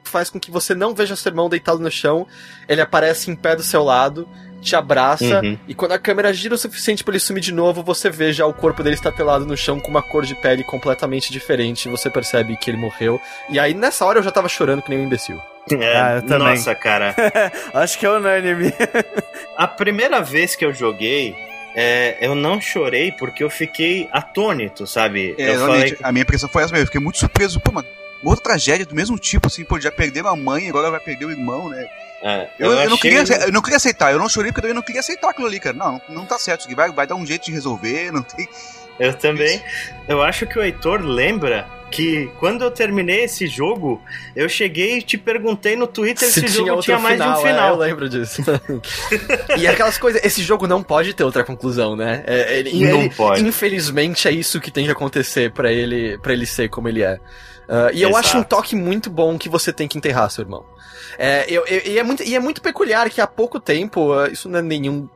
[0.03, 2.27] faz com que você não veja seu irmão deitado no chão,
[2.69, 4.27] ele aparece em pé do seu lado,
[4.61, 5.57] te abraça, Uhum.
[5.67, 8.45] e quando a câmera gira o suficiente pra ele sumir de novo, você vê já
[8.45, 12.09] o corpo dele estatelado no chão com uma cor de pele completamente diferente, e você
[12.09, 13.19] percebe que ele morreu.
[13.49, 15.37] E aí nessa hora eu já tava chorando que nem um imbecil.
[15.71, 16.47] É, Ah, eu também.
[16.49, 17.15] Nossa, cara.
[17.73, 18.73] Acho que é unânime.
[19.57, 21.35] A primeira vez que eu joguei,
[21.75, 25.35] é, eu não chorei porque eu fiquei atônito, sabe?
[25.37, 26.83] É, eu falei, a minha impressão foi essa mesmo.
[26.83, 27.59] Eu fiquei muito surpreso.
[27.59, 27.87] Pô, mano,
[28.23, 31.31] outra tragédia do mesmo tipo, assim, pô, já perdeu a mãe, agora vai perder o
[31.31, 31.87] irmão, né?
[32.21, 34.59] é, Eu, eu não achei- queria, ace- eu não queria aceitar, eu não chorei porque
[34.59, 35.75] eu também não queria aceitar aquilo ali, cara.
[35.75, 38.47] Não, não tá certo, isso vai, vai dar um jeito de resolver, não tem.
[38.99, 39.59] Eu também.
[40.07, 44.01] Eu acho que o Heitor lembra que quando eu terminei esse jogo,
[44.35, 47.37] eu cheguei e te perguntei no Twitter se, o jogo tinha mais de um é,
[47.37, 47.69] final.
[47.69, 48.41] eu lembro disso.
[49.57, 52.23] e aquelas coisas, esse jogo não pode ter outra conclusão, né?
[52.25, 53.45] É, ele- e Não ele- pode.
[53.45, 57.19] Infelizmente é isso que tem que acontecer pra ele, para ele ser como ele é.
[57.69, 58.27] Ah, e eu Exato.
[58.27, 60.65] acho um toque muito bom que você tem que enterrar seu irmão.
[61.17, 64.27] É, eu- eu- e, é muito, e é muito peculiar que há pouco tempo, ah,
[64.29, 65.07] isso não é nenhum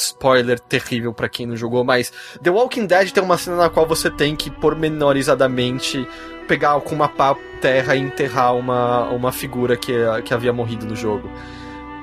[0.00, 3.86] spoiler terrível pra quem não jogou, mas The Walking Dead tem uma cena na qual
[3.86, 6.06] você tem que pormenorizadamente
[6.48, 9.92] pegar com uma pá terra e enterrar uma, uma figura que,
[10.24, 11.30] que havia morrido no jogo.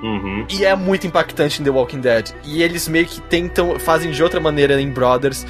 [0.01, 0.45] Uhum.
[0.49, 2.29] E é muito impactante em The Walking Dead.
[2.43, 5.45] E eles meio que tentam, fazem de outra maneira em Brothers.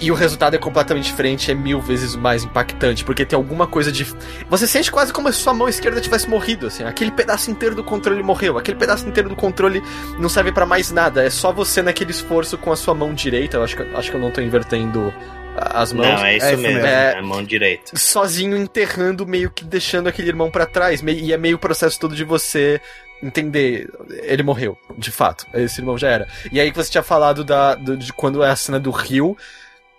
[0.00, 3.90] E o resultado é completamente diferente, é mil vezes mais impactante, porque tem alguma coisa
[3.90, 4.04] de.
[4.48, 6.84] Você sente quase como se sua mão esquerda tivesse morrido, assim.
[6.84, 9.82] Aquele pedaço inteiro do controle morreu, aquele pedaço inteiro do controle
[10.18, 13.56] não serve para mais nada, é só você naquele esforço com a sua mão direita.
[13.56, 15.12] Eu acho que, acho que eu não tô invertendo
[15.56, 16.06] as mãos.
[16.06, 17.96] Não, é isso, É mesmo, é, É- mão direita.
[17.96, 21.02] sozinho enterrando, meio que deixando aquele irmão pra trás.
[21.02, 22.80] meio- E é meio o processo todo de você
[23.22, 23.88] entender.
[24.22, 25.44] Ele morreu, de fato.
[25.52, 26.28] Esse irmão já era.
[26.52, 29.36] E aí que você tinha falado da, do- de quando é a cena do rio.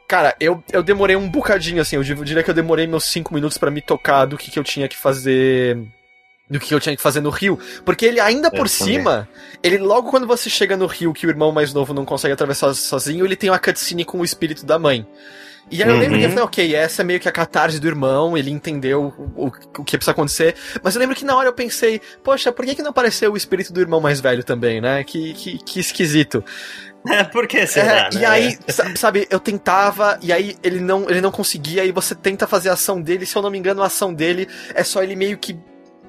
[0.09, 1.95] Cara, eu, eu demorei um bocadinho, assim.
[1.95, 4.63] Eu diria- que eu demorei meus cinco minutos pra me tocar do que, que eu
[4.63, 5.77] tinha que fazer.
[6.49, 7.59] Do que eu tinha que fazer no rio.
[7.85, 8.95] Porque ele ainda Eu por também.
[8.95, 9.29] cima,
[9.61, 12.73] ele logo quando você chega no rio que o irmão mais novo não consegue atravessar
[12.73, 15.05] sozinho, ele tem uma cutscene com o espírito da mãe.
[15.71, 16.33] E aí eu lembro que eu Uhum.
[16.33, 19.83] falei, ok, essa é meio que a catarse do irmão, ele entendeu o, o, o
[19.83, 20.55] que precisa acontecer.
[20.81, 23.37] Mas eu lembro que na hora eu pensei, poxa, por que, que não apareceu o
[23.37, 25.03] espírito do irmão mais velho também, né?
[25.03, 26.43] Que, que, que esquisito.
[27.31, 27.91] Por que será?
[27.91, 28.21] É, né?
[28.21, 32.13] E aí, sa- sabe, eu tentava, e aí ele não, ele não conseguia, e você
[32.15, 35.01] tenta fazer a ação dele, se eu não me engano, a ação dele é só
[35.03, 35.57] ele meio que.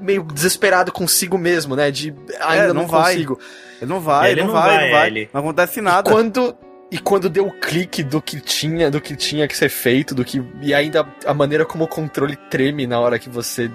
[0.01, 1.91] meio desesperado consigo mesmo, né?
[1.91, 3.13] De ainda É, não, não vai.
[3.15, 3.39] consigo.
[3.83, 5.07] Ele não vai, Ele não, não vai, vai, não vai.
[5.09, 6.11] ele- Não acontece E nada.
[6.11, 6.57] quando
[6.93, 10.25] e quando deu o clique do que tinha, do que tinha que ser feito, do
[10.25, 13.71] que e ainda a maneira como o controle treme na hora que você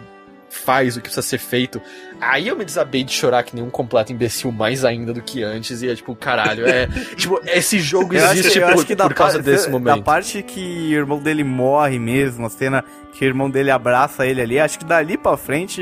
[0.50, 1.82] faz o que precisa ser feito.
[2.22, 5.44] Aí eu me desabei de chorar que nem um completo imbecil mais ainda do que
[5.44, 6.88] antes e é tipo, caralho, é
[7.18, 9.66] tipo, esse jogo Eu acho, existe eu por, acho que da, por causa par- desse
[9.66, 10.04] da momento.
[10.04, 10.60] parte que
[10.92, 14.80] o irmão dele morre mesmo, a cena que o irmão dele abraça ele ali, acho
[14.80, 15.82] que dali pra frente,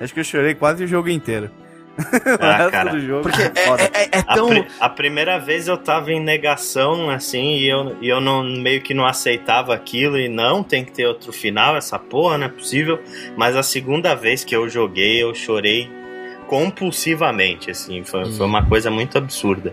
[0.00, 1.50] acho que eu chorei quase o jogo inteiro.
[2.40, 2.90] Ah, cara.
[2.92, 3.22] do jogo.
[3.22, 7.10] Porque é, é, é- é A, tão pri- a primeira vez eu tava em negação,
[7.10, 10.92] assim, e eu, e eu não, meio que não aceitava aquilo, e não, tem que
[10.92, 12.98] ter outro final, essa porra, não é possível.
[13.36, 15.90] Mas a segunda vez que eu joguei, eu chorei
[16.46, 18.32] compulsivamente, assim, foi, Hum.
[18.32, 19.72] foi uma coisa muito absurda.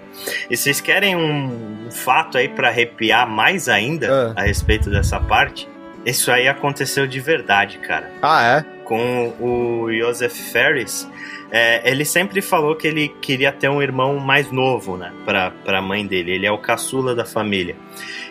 [0.49, 4.41] E vocês querem um, um fato aí pra arrepiar mais ainda Ah.
[4.41, 5.67] a respeito dessa parte?
[6.05, 8.65] Isso aí aconteceu de verdade, cara Ah, é?
[8.85, 11.09] com o Joseph Ferris,
[11.57, 15.81] é, ele sempre falou que ele queria ter um irmão mais novo, né, pra, pra
[15.81, 16.31] mãe dele.
[16.33, 17.75] Ele é o caçula da família.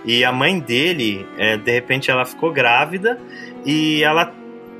[0.04, 3.18] E a mãe dele, é, de repente, ela ficou grávida
[3.64, 4.32] e ela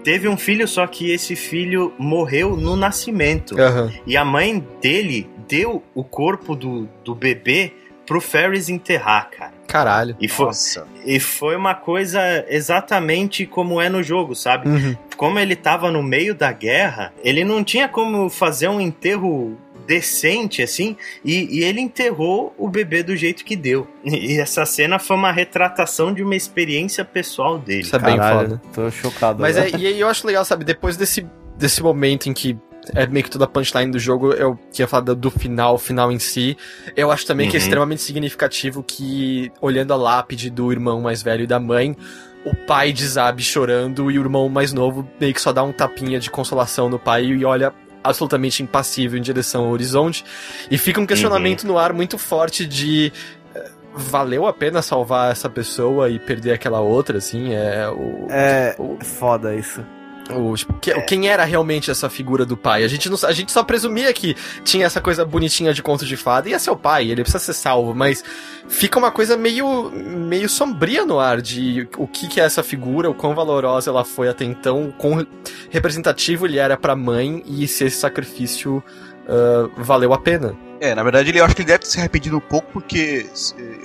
[0.05, 3.61] teve um filho, só que esse filho morreu no nascimento.
[3.61, 3.93] Aham.
[4.07, 7.73] E a mãe dele deu o corpo do, do bebê
[8.07, 9.56] pro Ferris enterrar, cara.
[9.67, 10.17] Caralho.
[10.21, 10.87] E foi, Nossa.
[11.05, 14.69] e foi uma coisa exatamente como é no jogo, sabe?
[14.69, 14.97] Uhum.
[15.17, 19.57] como ele tava no meio da guerra, ele não tinha como fazer um enterro
[19.87, 23.87] decente, assim, e, e ele enterrou o bebê do jeito que deu.
[24.05, 27.83] E essa cena foi uma retratação de uma experiência pessoal dele.
[27.83, 28.61] Isso é bem foda.
[28.75, 29.41] Tô chocado.
[29.41, 32.59] Mas é, e aí eu acho legal, sabe, depois desse, desse momento em que
[32.95, 36.13] é meio que toda a punchline do jogo, eu tinha falado do final, o final
[36.13, 36.57] em si,
[36.97, 37.65] eu acho também que é Uhum.
[37.65, 41.97] extremamente significativo que, olhando a lápide do irmão mais velho e da mãe,
[42.45, 46.21] o pai desabe chorando e o irmão mais novo meio que só dá um tapinha
[46.21, 47.73] de consolação no pai e olha
[48.05, 50.25] absolutamente impassível em direção ao horizonte.
[50.71, 53.13] E fica um questionamento no ar muito forte de
[53.53, 58.27] eh, valeu a pena salvar essa pessoa e perder aquela outra, assim, é o...
[58.31, 59.85] É o- foda isso.
[60.31, 62.85] O, que- quem era realmente essa figura do pai?
[62.85, 66.17] A gente, não, a gente só presumia que tinha essa coisa bonitinha de conto de
[66.17, 68.25] fada e ser o pai, ele precisa ser salvo, mas
[68.69, 73.11] fica uma coisa meio, meio sombria no ar de o que, que é essa figura,
[73.11, 75.27] o quão valorosa ela foi até então, o quão
[75.71, 78.83] representativo ele era pra mãe e se esse sacrifício
[79.29, 80.57] ah, valeu a pena.
[80.81, 83.27] É, na verdade, ele, eu acho que ele deve ter se arrependido um pouco, porque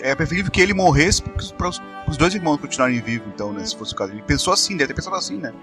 [0.01, 1.23] é preferível que ele morresse
[1.57, 1.69] para
[2.07, 3.63] os dois irmãos continuarem vivos, então, né?
[3.65, 4.11] Se fosse o caso.
[4.11, 5.53] Ele pensou assim, deve ter pensado assim, né?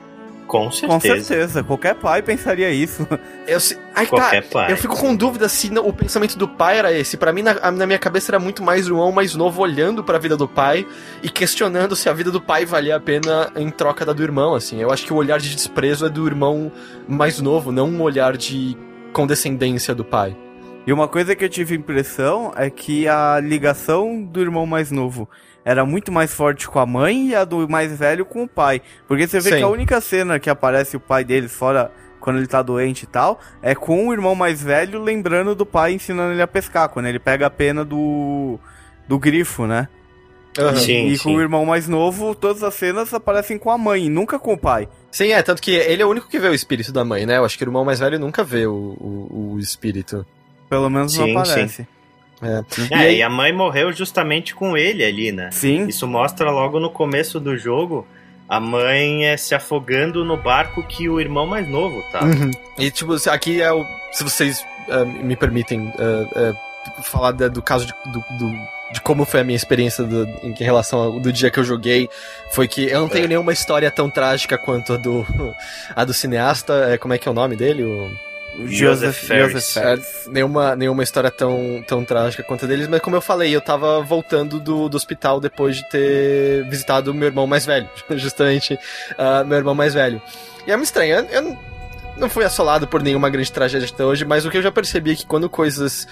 [0.48, 0.92] Com certeza.
[0.92, 3.06] Com certeza, qualquer pai pensaria isso.
[3.46, 4.72] Eu, se- aí tá, Qualquer pai.
[4.72, 7.16] Eu fico com dúvida se não- o pensamento do pai era esse.
[7.16, 10.18] Pra mim, na, na minha cabeça, era muito mais o irmão mais novo olhando pra
[10.18, 10.86] vida do pai
[11.22, 14.54] e questionando se a vida do pai valia a pena em troca da do irmão,
[14.54, 14.80] assim.
[14.80, 16.72] Eu acho que o olhar de desprezo é do irmão
[17.06, 18.76] mais novo, não um olhar de
[19.12, 20.36] condescendência do pai.
[20.86, 25.28] E uma coisa que eu tive impressão é que a ligação do irmão mais novo
[25.68, 28.80] era muito mais forte com a mãe e a do mais velho com o pai.
[29.06, 29.56] Porque você vê Sim.
[29.58, 33.06] que a única cena que aparece o pai deles fora quando ele tá doente e
[33.06, 37.04] tal, é com o irmão mais velho lembrando do pai ensinando ele a pescar, quando
[37.04, 38.58] ele pega a pena do
[39.06, 39.88] do grifo, né?
[40.76, 41.36] Sim, e com sim.
[41.36, 44.88] o irmão mais novo, todas as cenas aparecem com a mãe, nunca com o pai.
[45.10, 47.36] Sim, é, tanto que ele é o único que vê o espírito da mãe, né?
[47.36, 50.26] Eu acho que o irmão mais velho nunca vê o, o, o espírito.
[50.70, 51.82] Pelo menos Sim, não aparece.
[51.82, 51.97] É.
[52.42, 55.50] É, E aí- e a mãe morreu justamente com ele ali, né?
[55.50, 55.86] Sim.
[55.88, 58.06] Isso mostra logo no começo do jogo
[58.48, 62.24] a mãe é, se afogando no barco que o irmão mais novo tá.
[62.24, 62.50] Uhum.
[62.78, 63.84] E, tipo, se- aqui é o.
[64.12, 69.02] Se vocês ah, me permitem ah, ah, falar da- do caso de- do, do de
[69.02, 72.08] como foi a minha experiência do, em relação ao do dia que eu joguei,
[72.52, 73.28] foi que eu não tenho é.
[73.28, 75.26] nenhuma história tão trágica quanto a do,
[75.94, 76.72] a do cineasta.
[76.94, 77.84] É, como é que é o nome dele?
[77.84, 78.10] O...
[78.66, 79.76] Joseph, Ferris.
[79.76, 79.98] É,
[80.28, 84.00] nenhuma, nenhuma história tão, tão trágica quanto a deles, mas como eu falei, eu tava
[84.02, 89.58] voltando do, do hospital depois de ter visitado meu irmão mais velho, justamente uh, meu
[89.58, 90.20] irmão mais velho.
[90.66, 91.58] E é muito estranho, eu, eu
[92.16, 95.12] não fui assolado por nenhuma grande tragédia até hoje, mas o que eu já percebi
[95.12, 96.06] é que quando coisas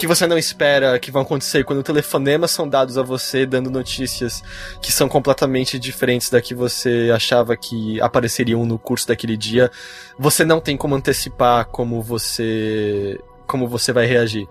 [0.00, 4.42] que você não espera que vão acontecer quando telefonemas são dados a você dando notícias
[4.80, 9.70] que são completamente diferentes da que você achava que apareceriam no curso daquele dia,
[10.18, 14.48] você não tem como antecipar como você como você vai reagir.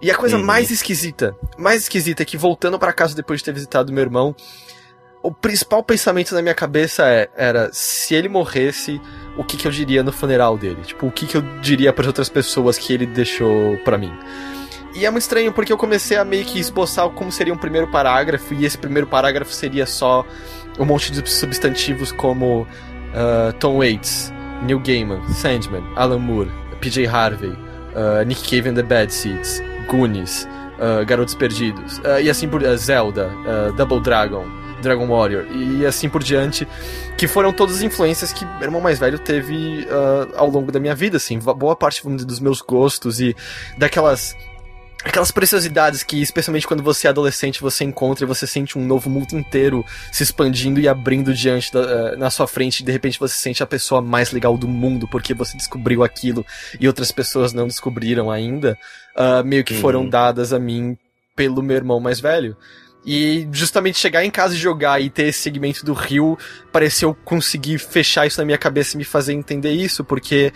[0.00, 0.44] E a coisa uhum.
[0.44, 4.34] mais esquisita, mais esquisita é que voltando para casa depois de ter visitado meu irmão,
[5.22, 8.98] o principal pensamento na minha cabeça é, era se ele morresse,
[9.36, 10.80] o que, que eu diria no funeral dele?
[10.84, 14.12] Tipo, o que, que eu diria para outras pessoas que ele deixou para mim?
[14.96, 17.86] E é muito estranho porque eu comecei a meio que esboçar como seria um primeiro
[17.88, 20.24] parágrafo, e esse primeiro parágrafo seria só
[20.78, 24.32] um monte de substantivos como uh, Tom Waits,
[24.62, 30.48] Neil Gaiman, Sandman, Alan Moore, PJ Harvey, uh, Nick Cave and the Bad Seeds, Goonies,
[30.78, 33.30] uh, Garotos Perdidos, e assim por Zelda,
[33.76, 34.46] Double Dragon,
[34.80, 36.66] Dragon Warrior, e assim por diante,
[37.18, 40.80] que foram todas as influências que meu irmão mais velho teve uh, ao longo da
[40.80, 43.36] minha vida, assim, boa parte dos meus gostos e
[43.76, 44.34] daquelas
[45.08, 49.08] aquelas preciosidades que, especialmente quando você é adolescente, você encontra e você sente um novo
[49.08, 53.18] mundo inteiro se expandindo e abrindo diante da, uh, na sua frente, e de repente
[53.18, 56.44] você sente a pessoa mais legal do mundo porque você descobriu aquilo
[56.80, 58.78] e outras pessoas não descobriram ainda,
[59.16, 59.80] uh, meio que uhum.
[59.80, 60.96] foram dadas a mim
[61.34, 62.56] pelo meu irmão mais velho.
[63.04, 66.36] E justamente chegar em casa e jogar e ter esse segmento do Rio
[66.72, 70.52] pareceu conseguir fechar isso na minha cabeça e me fazer entender isso, porque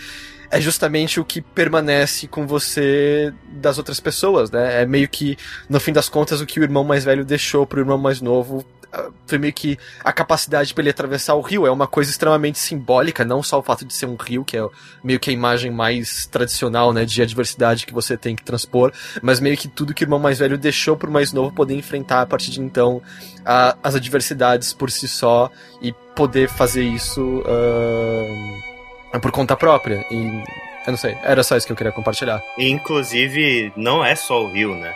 [0.50, 4.82] é justamente o que permanece com você das outras pessoas, né?
[4.82, 5.36] É meio que,
[5.68, 8.64] no fim das contas, o que o irmão mais velho deixou pro irmão mais novo
[8.92, 11.66] ah, foi meio que a capacidade para ele atravessar o rio.
[11.66, 14.68] É uma coisa extremamente simbólica, não só o fato de ser um rio, que é
[15.04, 18.92] meio que a imagem mais tradicional, né, de adversidade que você tem que transpor,
[19.22, 22.22] mas meio que tudo que o irmão mais velho deixou pro mais novo poder enfrentar
[22.22, 23.00] a partir de então
[23.44, 25.48] a, as adversidades por si só
[25.80, 27.20] e poder fazer isso.
[27.22, 28.69] Uh
[29.12, 30.04] é por conta própria.
[30.10, 30.42] E
[30.86, 32.42] eu não sei, era só isso que eu queria compartilhar.
[32.56, 34.94] E, inclusive, não é só o rio, né?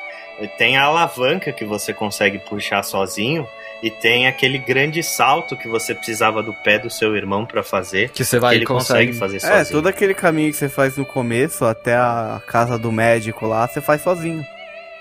[0.58, 3.46] Tem a alavanca que você consegue puxar sozinho
[3.82, 8.08] e tem aquele grande salto que você precisava do pé do seu irmão para fazer.
[8.10, 9.60] Que você vai que ele consegue, consegue fazer é, sozinho.
[9.60, 13.68] É, todo aquele caminho que você faz no começo até a casa do médico lá,
[13.68, 14.44] você faz sozinho.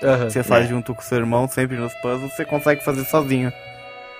[0.03, 0.67] Uhum, você faz é.
[0.67, 3.51] junto com seu irmão, sempre nos puzzles, você consegue fazer sozinho.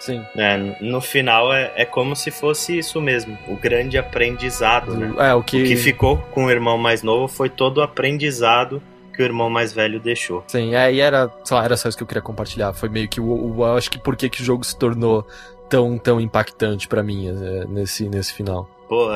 [0.05, 0.21] Sim.
[0.35, 5.13] É, no final é, é como se fosse isso mesmo, o grande aprendizado, né?
[5.17, 5.61] É, o que...
[5.61, 8.83] o que ficou com o irmão mais novo foi todo o aprendizado
[9.15, 10.43] que o irmão mais velho deixou.
[10.47, 12.73] Sim, é, e era, só, era só isso que eu queria compartilhar.
[12.73, 15.25] Foi meio que o, o acho que por que, que o jogo se tornou
[15.69, 18.69] tão, tão impactante para mim é, nesse, nesse final.
[18.93, 19.09] Pô,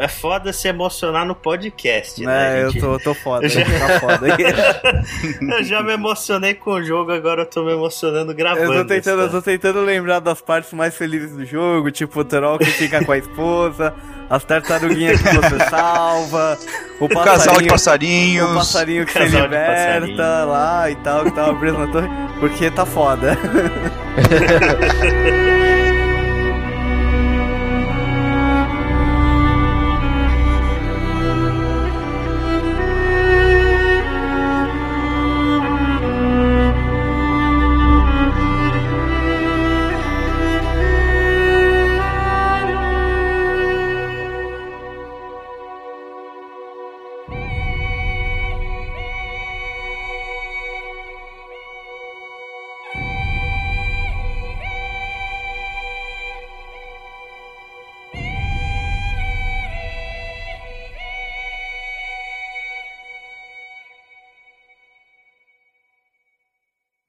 [0.00, 2.62] é foda se emocionar no podcast, né?
[2.62, 2.78] É, gente...
[2.78, 3.60] eu tô, tô foda, eu já...
[3.66, 4.28] tá foda.
[5.58, 8.72] eu já me emocionei com o jogo, agora eu tô me emocionando gravando.
[8.72, 12.24] Eu tô tentando, eu tô tentando lembrar das partes mais felizes do jogo, tipo o
[12.24, 13.92] Troll que fica com a esposa,
[14.30, 16.58] as tartaruguinhas que você salva,
[16.98, 21.54] o, o casal de passarinhos, o passarinho que se liberta lá e tal, que tava
[21.56, 22.08] preso na torre,
[22.40, 23.36] porque tá foda.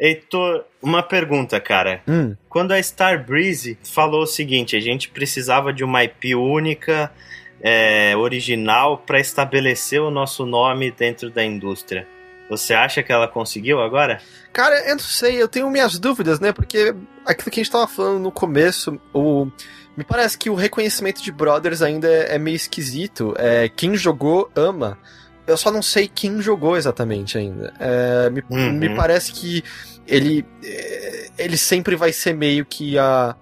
[0.02, 2.02] Heitor, uma pergunta, cara.
[2.08, 2.36] Hum.
[2.50, 7.12] Quando a Star Breeze falou o seguinte, a gente precisava de uma IP única,
[7.62, 12.08] é, original, para estabelecer o nosso nome dentro da indústria.
[12.50, 14.20] Você acha que ela conseguiu agora?
[14.52, 16.52] Cara, eu não sei, eu tenho minhas dúvidas, né?
[16.52, 19.46] Porque aquilo que a gente tava falando no começo, o...
[19.96, 23.36] me parece que o reconhecimento de Brothers ainda é, é meio esquisito.
[23.38, 24.98] É, quem jogou ama.
[25.48, 27.74] Eu só não sei quem jogou exatamente ainda.
[27.80, 28.74] É, me, uhum.
[28.74, 29.64] me parece que
[30.12, 33.36] ele eh, ele sempre vai ser meio que a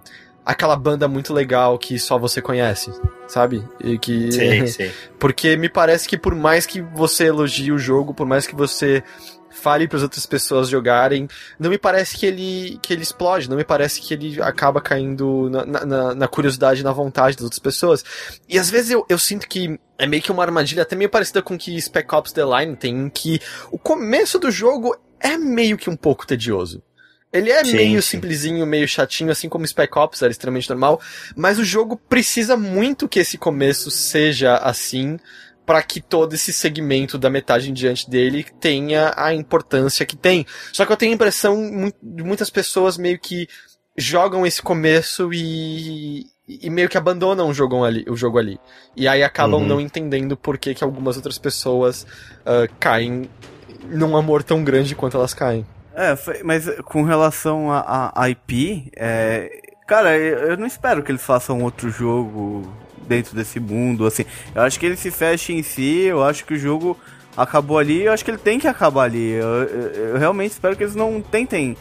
[0.44, 2.90] aquela banda muito legal que só você conhece,
[3.28, 3.62] sabe?
[3.84, 4.90] E que sim, sim.
[5.18, 9.02] porque me parece que por mais que você elogie o jogo, por mais que você
[9.50, 11.28] fale para as outras pessoas jogarem.
[11.58, 15.50] Não me parece que ele que ele explode, não me parece que ele acaba caindo
[15.50, 18.04] na, na, na curiosidade, na vontade das outras pessoas.
[18.48, 21.42] E às vezes eu, eu sinto que é meio que uma armadilha até meio parecida
[21.42, 23.40] com que Spec Ops The Line tem, em que
[23.70, 26.82] o começo do jogo é meio que um pouco tedioso.
[27.32, 28.08] Ele é sim, meio sim.
[28.08, 31.00] simplesinho, meio chatinho, assim como Spec Ops era extremamente normal,
[31.36, 35.18] mas o jogo precisa muito que esse começo seja assim
[35.64, 40.44] para que todo esse segmento da metade em diante dele tenha a importância que tem.
[40.72, 43.46] Só que eu tenho a impressão de muitas pessoas meio que
[43.96, 48.04] jogam esse começo e, e meio que abandonam o jogo ali.
[48.08, 48.58] O jogo ali.
[48.96, 49.68] E aí acabam uhum.
[49.68, 52.04] não entendendo por que, que algumas outras pessoas
[52.40, 53.30] uh, caem
[53.88, 55.66] num amor tão grande quanto elas caem.
[55.94, 59.50] É, mas com relação a, a IP, é,
[59.86, 62.70] cara, eu não espero que eles façam outro jogo
[63.08, 64.24] dentro desse mundo, assim.
[64.54, 66.96] Eu acho que ele se fecha em si, eu acho que o jogo
[67.36, 69.32] acabou ali, eu acho que ele tem que acabar ali.
[69.32, 71.76] Eu, eu, eu realmente espero que eles não tentem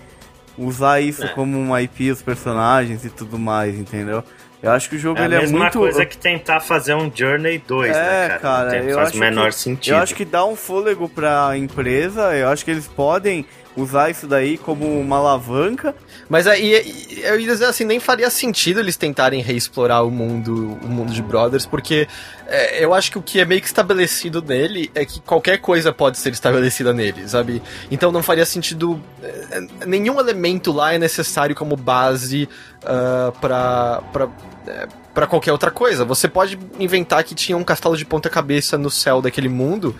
[0.58, 1.28] usar isso é.
[1.30, 4.24] como uma IP, os personagens e tudo mais, entendeu?
[4.62, 5.56] Eu acho que o jogo é ele é muito.
[5.56, 8.40] A mesma coisa que tentar fazer um Journey 2, né, é, né, cara?
[8.40, 9.94] cara eu faz acho o menor que, sentido.
[9.94, 13.46] Eu acho que dá um fôlego pra empresa, eu acho que eles podem
[13.78, 15.96] usar isso daí como uma alavanca.
[16.30, 20.88] Mas aí, eu ia dizer assim, nem faria sentido eles tentarem reexplorar o mundo, o
[20.88, 22.08] mundo de Brothers, porque
[22.46, 25.92] é, eu acho que o que é meio que estabelecido nele é que qualquer coisa
[25.92, 27.64] pode ser estabelecida nele, sabe?
[27.90, 29.02] Então não faria sentido.
[29.24, 32.48] É, nenhum elemento lá é necessário como base
[32.84, 34.04] uh, pra.
[34.14, 34.30] pra
[34.68, 36.06] é, para qualquer outra coisa.
[36.06, 39.94] Você pode inventar que tinha um castelo de ponta cabeça no céu daquele mundo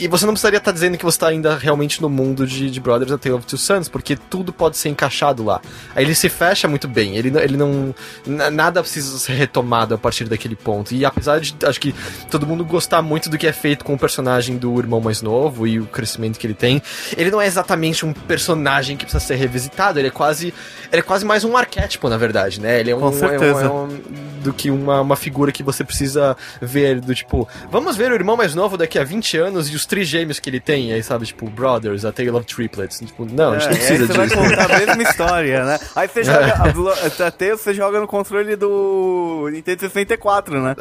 [0.00, 2.70] e você não precisaria estar tá dizendo que você está ainda realmente no mundo de,
[2.70, 5.60] de Brothers A Tale of Two Sons, porque tudo pode ser encaixado lá.
[5.94, 7.94] Aí ele se fecha muito bem, ele, ele não.
[8.26, 10.94] Nada precisa ser retomado a partir daquele ponto.
[10.94, 11.94] E apesar de acho que
[12.30, 15.66] todo mundo gostar muito do que é feito com o personagem do irmão mais novo
[15.66, 16.82] e o crescimento que ele tem,
[17.16, 20.54] ele não é exatamente um personagem que precisa ser revisitado, ele é quase.
[20.92, 22.80] Ele é quase mais um arquétipo, na verdade, né?
[22.80, 23.00] Ele é um.
[23.00, 23.64] Com certeza.
[23.64, 27.46] É um, é um do que uma, uma figura que você precisa ver, do tipo,
[27.70, 30.60] vamos ver o irmão mais novo daqui a 20 anos e os trigêmeos que ele
[30.60, 33.00] tem, aí sabe, tipo, Brothers, A Tale of Triplets.
[33.00, 34.12] Tipo, não, é, a gente não precisa disso.
[34.12, 35.78] Você vai contar a mesma história, né?
[35.96, 37.24] Aí você joga, é.
[37.24, 40.76] a, a Tale você joga no controle do Nintendo 64, né?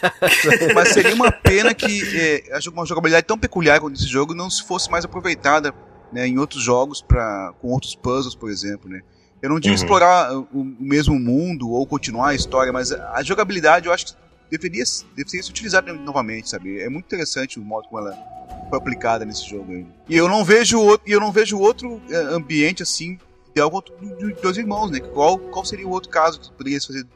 [0.74, 4.66] Mas seria uma pena que é, uma jogabilidade tão peculiar quanto esse jogo não se
[4.66, 5.74] fosse mais aproveitada
[6.10, 9.02] né, em outros jogos pra, com outros puzzles, por exemplo, né?
[9.42, 9.82] Eu não digo uhum.
[9.82, 14.12] explorar o, o, mesmo mundo ou continuar a história, mas a jogabilidade eu acho que
[14.50, 14.82] deveria,
[15.14, 16.80] deveria ser utilizada novamente, sabe?
[16.80, 18.37] É muito interessante o modo como ela
[18.68, 19.86] foi aplicada nesse jogo.
[20.08, 23.18] E eu não vejo outro, eu não vejo outro é, ambiente assim
[23.54, 25.00] de algo de dois irmãos, né?
[25.00, 27.06] Qual, qual seria o outro caso que poderia fazer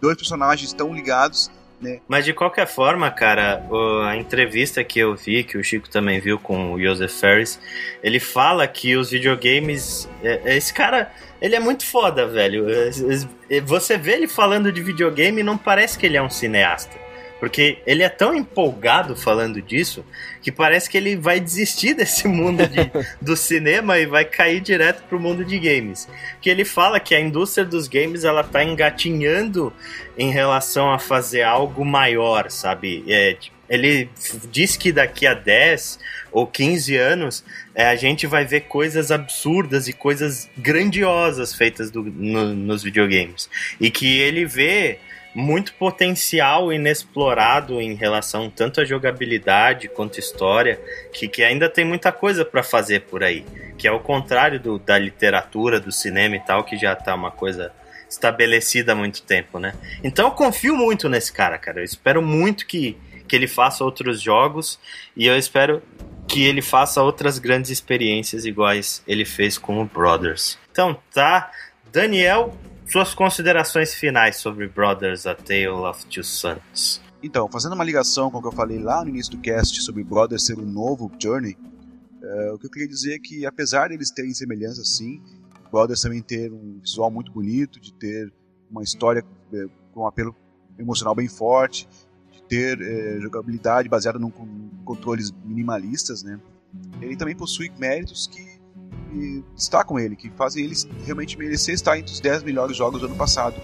[0.00, 1.50] dois personagens tão ligados
[1.84, 2.00] né?
[2.08, 3.62] Mas de qualquer forma, cara,
[4.08, 7.60] a entrevista que eu vi, que o Chico também viu com o Joseph Ferris,
[8.02, 10.08] ele fala que os videogames.
[10.22, 12.66] É, esse cara, ele é muito foda, velho.
[13.66, 17.03] Você vê ele falando de videogame e não parece que ele é um cineasta.
[17.44, 20.02] Porque ele é tão empolgado falando disso
[20.40, 22.90] que parece que ele vai desistir desse mundo de,
[23.20, 26.08] do cinema e vai cair direto pro mundo de games.
[26.40, 29.70] Que ele fala que a indústria dos games ela tá engatinhando
[30.16, 33.04] em relação a fazer algo maior, sabe?
[33.06, 33.36] É,
[33.68, 34.08] ele
[34.50, 35.98] diz que daqui a 10
[36.32, 37.44] ou 15 anos
[37.74, 43.50] é, a gente vai ver coisas absurdas e coisas grandiosas feitas do, no, nos videogames.
[43.78, 44.98] E que ele vê
[45.34, 50.80] muito potencial inexplorado em relação tanto à jogabilidade quanto à história,
[51.12, 53.44] que, que ainda tem muita coisa para fazer por aí.
[53.76, 57.30] Que é o contrário do, da literatura, do cinema e tal, que já tá uma
[57.30, 57.72] coisa
[58.08, 59.74] estabelecida há muito tempo, né?
[60.02, 61.80] Então eu confio muito nesse cara, cara.
[61.80, 62.96] Eu espero muito que,
[63.26, 64.78] que ele faça outros jogos
[65.16, 65.82] e eu espero
[66.28, 70.58] que ele faça outras grandes experiências iguais ele fez com o Brothers.
[70.70, 71.50] Então tá,
[71.92, 72.56] Daniel,
[72.86, 77.00] suas considerações finais sobre Brothers A Tale of Two Sons.
[77.22, 80.04] Então, fazendo uma ligação com o que eu falei lá no início do cast sobre
[80.04, 81.56] Brothers ser um novo Journey,
[82.22, 85.22] uh, o que eu queria dizer é que, apesar deles terem semelhança sim,
[85.70, 88.32] Brothers também ter um visual muito bonito, de ter
[88.70, 90.36] uma história uh, com um apelo
[90.78, 91.88] emocional bem forte,
[92.30, 94.30] de ter uh, jogabilidade baseada em
[94.84, 96.38] controles minimalistas, né?
[97.00, 98.53] Ele também possui méritos que
[99.14, 100.74] que destacam ele, que fazem ele
[101.04, 103.54] realmente merecer estar entre os 10 melhores jogos do ano passado.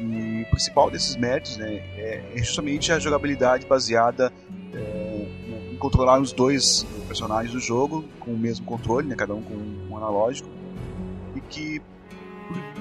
[0.00, 4.32] E o principal desses méritos né, é, é justamente a jogabilidade baseada
[4.74, 5.26] é,
[5.72, 9.54] em controlar os dois personagens do jogo com o mesmo controle, né, cada um com
[9.90, 10.48] um analógico,
[11.34, 11.80] e que,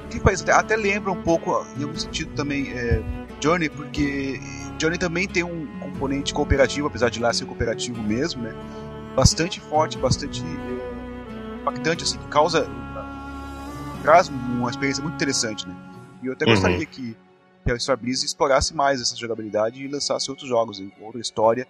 [0.09, 3.01] que até, até lembra um pouco, em algum sentido também, é,
[3.41, 4.39] Journey, porque
[4.79, 8.53] Journey também tem um componente cooperativo, apesar de lá ser cooperativo mesmo, né,
[9.15, 10.96] bastante forte, bastante é,
[11.69, 12.67] impactante, assim, que causa.
[14.01, 15.75] traz uma experiência muito interessante, né?
[16.23, 16.51] E eu até Uhum.
[16.53, 17.15] gostaria que,
[17.65, 21.67] que a Starbreeze explorasse mais essa jogabilidade e lançasse outros jogos, outra história,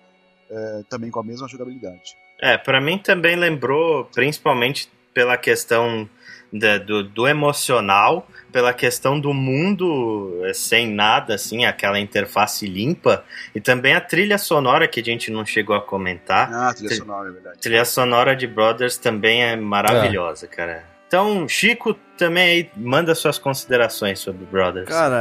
[0.49, 2.15] eh, também com a mesma jogabilidade.
[2.39, 6.07] É, pra mim também lembrou, principalmente pela questão
[6.51, 13.23] da- do, do emocional, pela questão do mundo eh, sem nada, assim, aquela interface limpa,
[13.53, 16.51] e também a trilha sonora que a gente não chegou a comentar.
[16.51, 16.99] Ah, trilha Sim.
[16.99, 17.55] sonora, é verdade.
[17.57, 20.83] A trilha sonora de Brothers também é maravilhosa, cara.
[21.07, 24.89] Então, Chico, também aí manda suas considerações sobre Brothers.
[24.89, 25.15] Cara,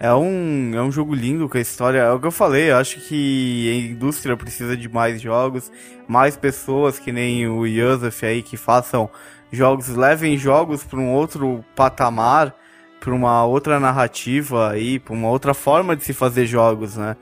[0.00, 1.98] é, é, um, é um jogo lindo com a história.
[1.98, 5.72] É o que eu falei, eu acho que a indústria precisa de mais jogos,
[6.06, 9.10] mais pessoas que nem o Yosef aí que façam
[9.50, 12.54] jogos, levem jogos para um outro patamar,
[13.00, 17.16] para uma outra narrativa aí, para uma outra forma de se fazer jogos, né?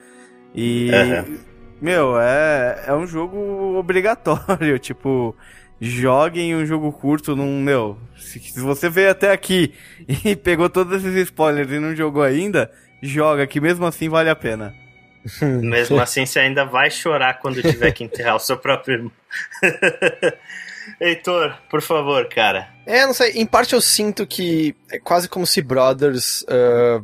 [0.54, 1.26] E, Aham.
[1.80, 5.36] meu, é, é um jogo obrigatório, tipo,
[5.80, 9.74] joguem um jogo curto num, meu, se, se você veio até aqui
[10.24, 12.70] e pegou todos esses spoilers e não jogou ainda,
[13.02, 14.74] joga, que mesmo assim vale a pena.
[15.60, 19.12] Mesmo assim, você ainda vai chorar quando tiver que enterrar o seu próprio irmão.
[21.00, 22.68] Heitor, por favor, cara.
[22.86, 27.02] É, não sei, em parte eu sinto que é quase como se Brothers ah,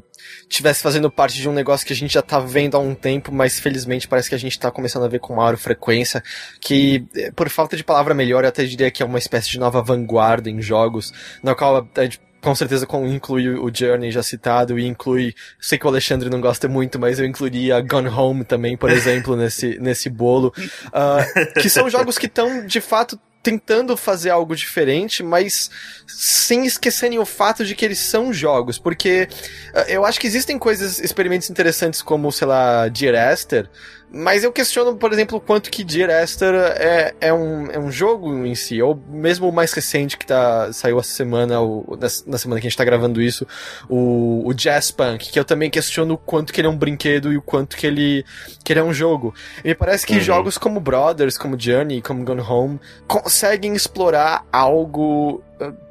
[0.49, 3.33] tivesse fazendo parte de um negócio que a gente já tá vendo há um tempo,
[3.33, 6.23] mas felizmente parece que a gente tá começando a ver com maior frequência,
[6.61, 9.59] que eh, por falta de palavra melhor eu até diria que é uma espécie de
[9.59, 11.13] nova vanguarda em jogos,
[11.43, 15.87] na qual a gente com certeza inclui o Journey já citado e inclui, sei que
[15.87, 20.11] o Alexandre não gosta muito, mas eu incluiria Gone Home também, por exemplo, nesse, nesse
[20.11, 20.53] bolo,
[20.93, 21.25] Ah,
[21.61, 25.71] que são jogos que estão de fato tentando fazer algo diferente, mas
[26.07, 29.29] sem esquecerem o fato de que eles são jogos, porque
[29.75, 33.69] ah, eu acho que existem coisas, experimentos interessantes como, sei lá, Dear Esther,
[34.13, 37.91] mas eu questiono, por exemplo, o quanto que Dear Esther é, é, um, é um
[37.91, 42.09] jogo em si, ou mesmo o mais recente que tá, saiu essa semana, o, na,
[42.27, 43.47] na semana que a gente tá gravando isso,
[43.89, 47.33] o, o Jazz Punk, que eu também questiono o quanto que ele é um brinquedo
[47.33, 48.25] e o quanto que ele,
[48.65, 49.35] que ele é um jogo.
[49.65, 50.21] E me parece que Uhum.
[50.21, 55.43] jogos como Brothers, como Journey, como Gone Home, conseguem explorar algo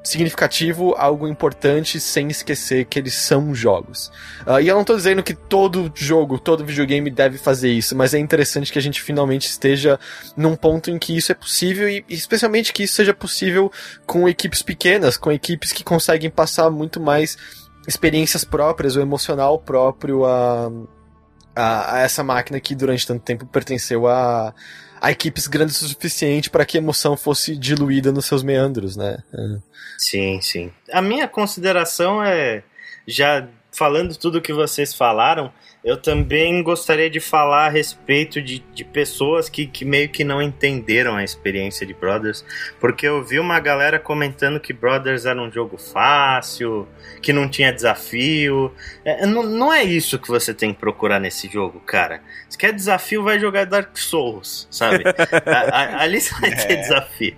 [0.04, 4.12] significativo, algo importante, sem esquecer que eles são jogos.
[4.46, 8.14] Uh, e eu não tô dizendo que todo jogo, todo videogame deve fazer isso, mas
[8.14, 10.00] é interessante que a gente finalmente esteja
[10.36, 13.72] num ponto em que isso é possível e especialmente que isso seja possível
[14.06, 17.38] com equipes pequenas, com equipes que conseguem passar muito mais
[17.88, 20.72] experiências próprias, o emocional próprio a,
[21.56, 24.54] a, a essa máquina que durante tanto tempo pertenceu a,
[25.02, 29.18] a equipes grandes o suficiente para que a emoção fosse diluída nos seus meandros, né?
[29.34, 29.58] É.
[29.98, 30.72] Sim, sim.
[30.94, 32.64] A minha consideração é,
[33.08, 35.52] já falando tudo que vocês falaram,
[35.84, 40.40] eu também gostaria de falar a respeito de, de pessoas que, que meio que não
[40.42, 42.46] entenderam a experiência de Brothers,
[42.80, 46.88] porque eu vi uma galera comentando que Brothers era um jogo fácil,
[47.22, 48.72] que não tinha desafio.
[49.04, 52.22] É, não, não é isso que você tem que procurar nesse jogo, cara.
[52.48, 55.04] Se quer desafio, vai jogar Dark Souls, sabe?
[55.46, 56.76] A- a- ali você vai ter É.
[56.76, 57.36] desafio.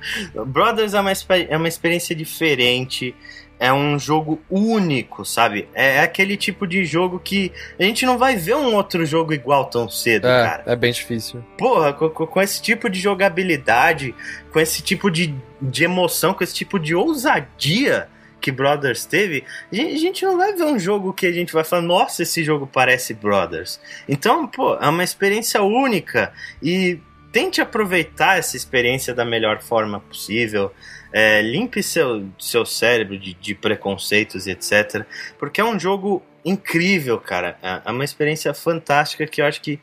[0.48, 1.12] Brothers é uma,
[1.50, 3.16] é uma experiência diferente.
[3.60, 5.70] É um jogo único, sabe?
[5.74, 9.66] É aquele tipo de jogo que a gente não vai ver um outro jogo igual
[9.66, 10.64] tão cedo, cara.
[10.66, 11.42] É, é bem difícil.
[11.58, 14.14] Porra, com, com- esse tipo de jogabilidade,
[14.52, 18.08] com esse tipo de, de emoção, com esse tipo de ousadia
[18.42, 21.82] que Brothers teve, a gente não vai ver um jogo que a gente vai falar,
[21.82, 23.80] nossa, esse jogo parece Brothers.
[24.10, 27.00] Então, pô, é uma experiência única e
[27.34, 30.72] tente aproveitar essa experiência da melhor forma possível.
[31.12, 35.06] É, limpe seu, seu cérebro de, de preconceitos e etc.
[35.38, 37.58] Porque é um jogo incrível, cara.
[37.62, 39.80] É é uma experiência fantástica que eu acho que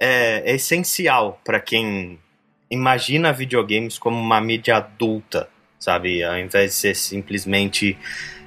[0.00, 2.18] é, é essencial para quem
[2.70, 5.48] imagina videogames como uma mídia adulta,
[5.78, 6.24] sabe?
[6.24, 7.96] Ao invés de ser simplesmente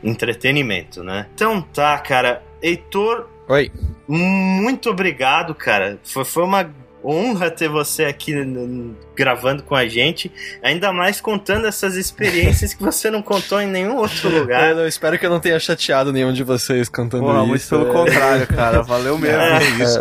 [0.03, 1.27] entretenimento, né?
[1.34, 2.43] Então tá, cara.
[2.61, 3.71] Heitor, Oi.
[4.07, 5.99] muito obrigado, cara.
[6.03, 6.69] Foi, foi uma
[7.03, 8.34] honra ter você aqui
[9.15, 10.31] gravando com a gente,
[10.61, 14.71] ainda mais contando essas experiências que você não contou em nenhum outro lugar.
[14.71, 17.69] Eu não- espero que eu não tenha chateado nenhum de vocês cantando muito isso.
[17.69, 17.93] pelo é.
[17.93, 18.81] contrário, cara.
[18.81, 19.38] Valeu mesmo.
[19.41, 19.99] É, isso.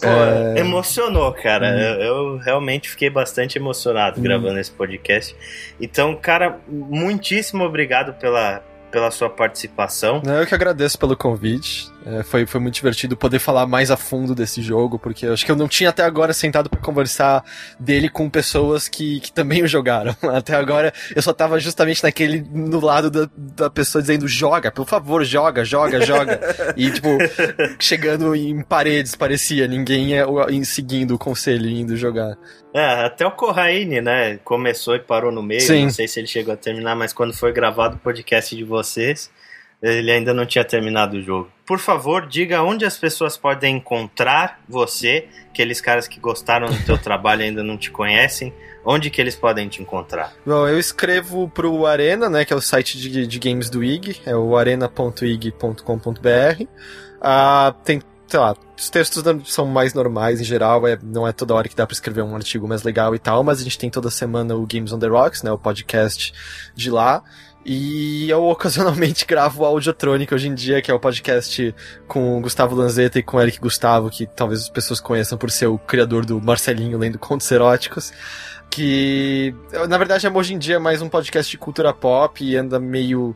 [0.00, 0.58] Pô, É.
[0.58, 1.68] emocionou, cara.
[1.68, 5.34] Eu, eu realmente fiquei bastante emocionado gravando esse podcast.
[5.80, 8.62] Então, cara, muitíssimo obrigado pela,
[8.96, 10.22] pela sua participação.
[10.24, 11.92] Eu que agradeço pelo convite.
[12.06, 15.44] É, foi, foi muito divertido poder falar mais a fundo desse jogo, porque eu acho
[15.44, 17.44] que eu não tinha até agora sentado para conversar
[17.78, 20.16] dele com pessoas que, que também o jogaram.
[20.34, 24.86] Até agora eu só tava justamente naquele, no lado da, da pessoa dizendo joga, por
[24.86, 26.40] favor, joga, joga, joga.
[26.74, 27.08] e tipo,
[27.78, 30.24] chegando em paredes, parecia, ninguém é,
[30.64, 32.38] seguindo o conselho indo jogar.
[32.76, 35.84] É, até o Corraine, né, começou e parou no meio, Sim.
[35.84, 38.85] não sei se ele chegou a terminar, mas quando foi gravado o podcast de vocês,
[39.82, 41.50] ele ainda não tinha terminado o jogo.
[41.64, 46.98] Por favor, diga onde as pessoas podem encontrar você, aqueles caras que gostaram do teu
[46.98, 48.54] trabalho e ainda não te conhecem,
[48.84, 50.32] onde que eles podem te encontrar?
[50.44, 54.20] Bom, eu escrevo pro Arena, né, que é o site de, de games do IG,
[54.24, 56.64] é o arena.ig.com.br.
[57.20, 61.54] Ah, tem sei lá, os textos são mais normais em geral, é, não é toda
[61.54, 63.88] hora que dá para escrever um artigo mais legal e tal, mas a gente tem
[63.88, 66.34] toda semana o Games on the Rocks, né, o podcast
[66.74, 67.22] de lá.
[67.68, 71.74] E eu ocasionalmente gravo o Audiotronic hoje em dia, que é o podcast
[72.06, 75.50] com o Gustavo Lanzetta e com o Eric Gustavo, que talvez as pessoas conheçam por
[75.50, 78.12] ser o criador do Marcelinho lendo contos eróticos.
[78.70, 79.52] Que,
[79.88, 83.34] na verdade, é hoje em dia mais um podcast de cultura pop e anda meio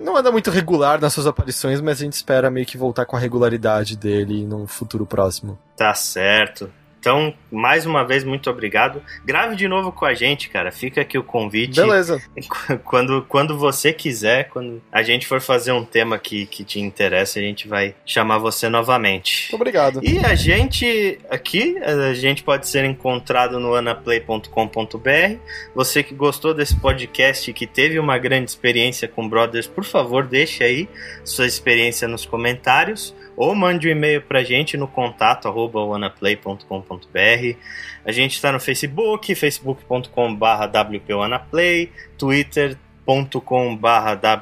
[0.00, 3.16] não anda muito regular nas suas aparições, mas a gente espera meio que voltar com
[3.16, 5.58] a regularidade dele num futuro próximo.
[5.76, 6.70] Tá certo.
[7.06, 9.00] Então, mais uma vez, muito obrigado.
[9.24, 10.72] Grave de novo com a gente, cara.
[10.72, 11.80] Fica aqui o convite.
[11.80, 12.20] Beleza.
[12.84, 17.38] Quando, quando você quiser, quando a gente for fazer um tema que, que te interessa,
[17.38, 19.44] a gente vai chamar você novamente.
[19.44, 20.00] Muito obrigado.
[20.02, 25.38] E a gente aqui, a gente pode ser encontrado no anaplay.com.br.
[25.74, 30.64] Você que gostou desse podcast, que teve uma grande experiência com Brothers, por favor, deixe
[30.64, 30.88] aí
[31.24, 37.58] sua experiência nos comentários ou mande um e-mail pra gente no contato arroba wanaplay.com.br.
[38.04, 42.78] A gente está no Facebook, facebook.com.br wpwanaplay, twitter.com.br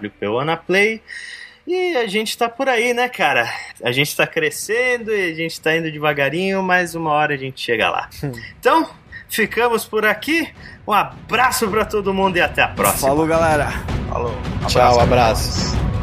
[0.00, 1.02] wpwanaplay.
[1.66, 3.50] E a gente tá por aí, né, cara?
[3.82, 7.60] A gente tá crescendo e a gente tá indo devagarinho, mas uma hora a gente
[7.60, 8.08] chega lá.
[8.60, 8.88] Então,
[9.28, 10.46] ficamos por aqui.
[10.86, 13.08] Um abraço para todo mundo e até a próxima.
[13.08, 13.72] Falou, galera.
[14.08, 14.34] Falou.
[14.68, 15.93] Tchau, abraços.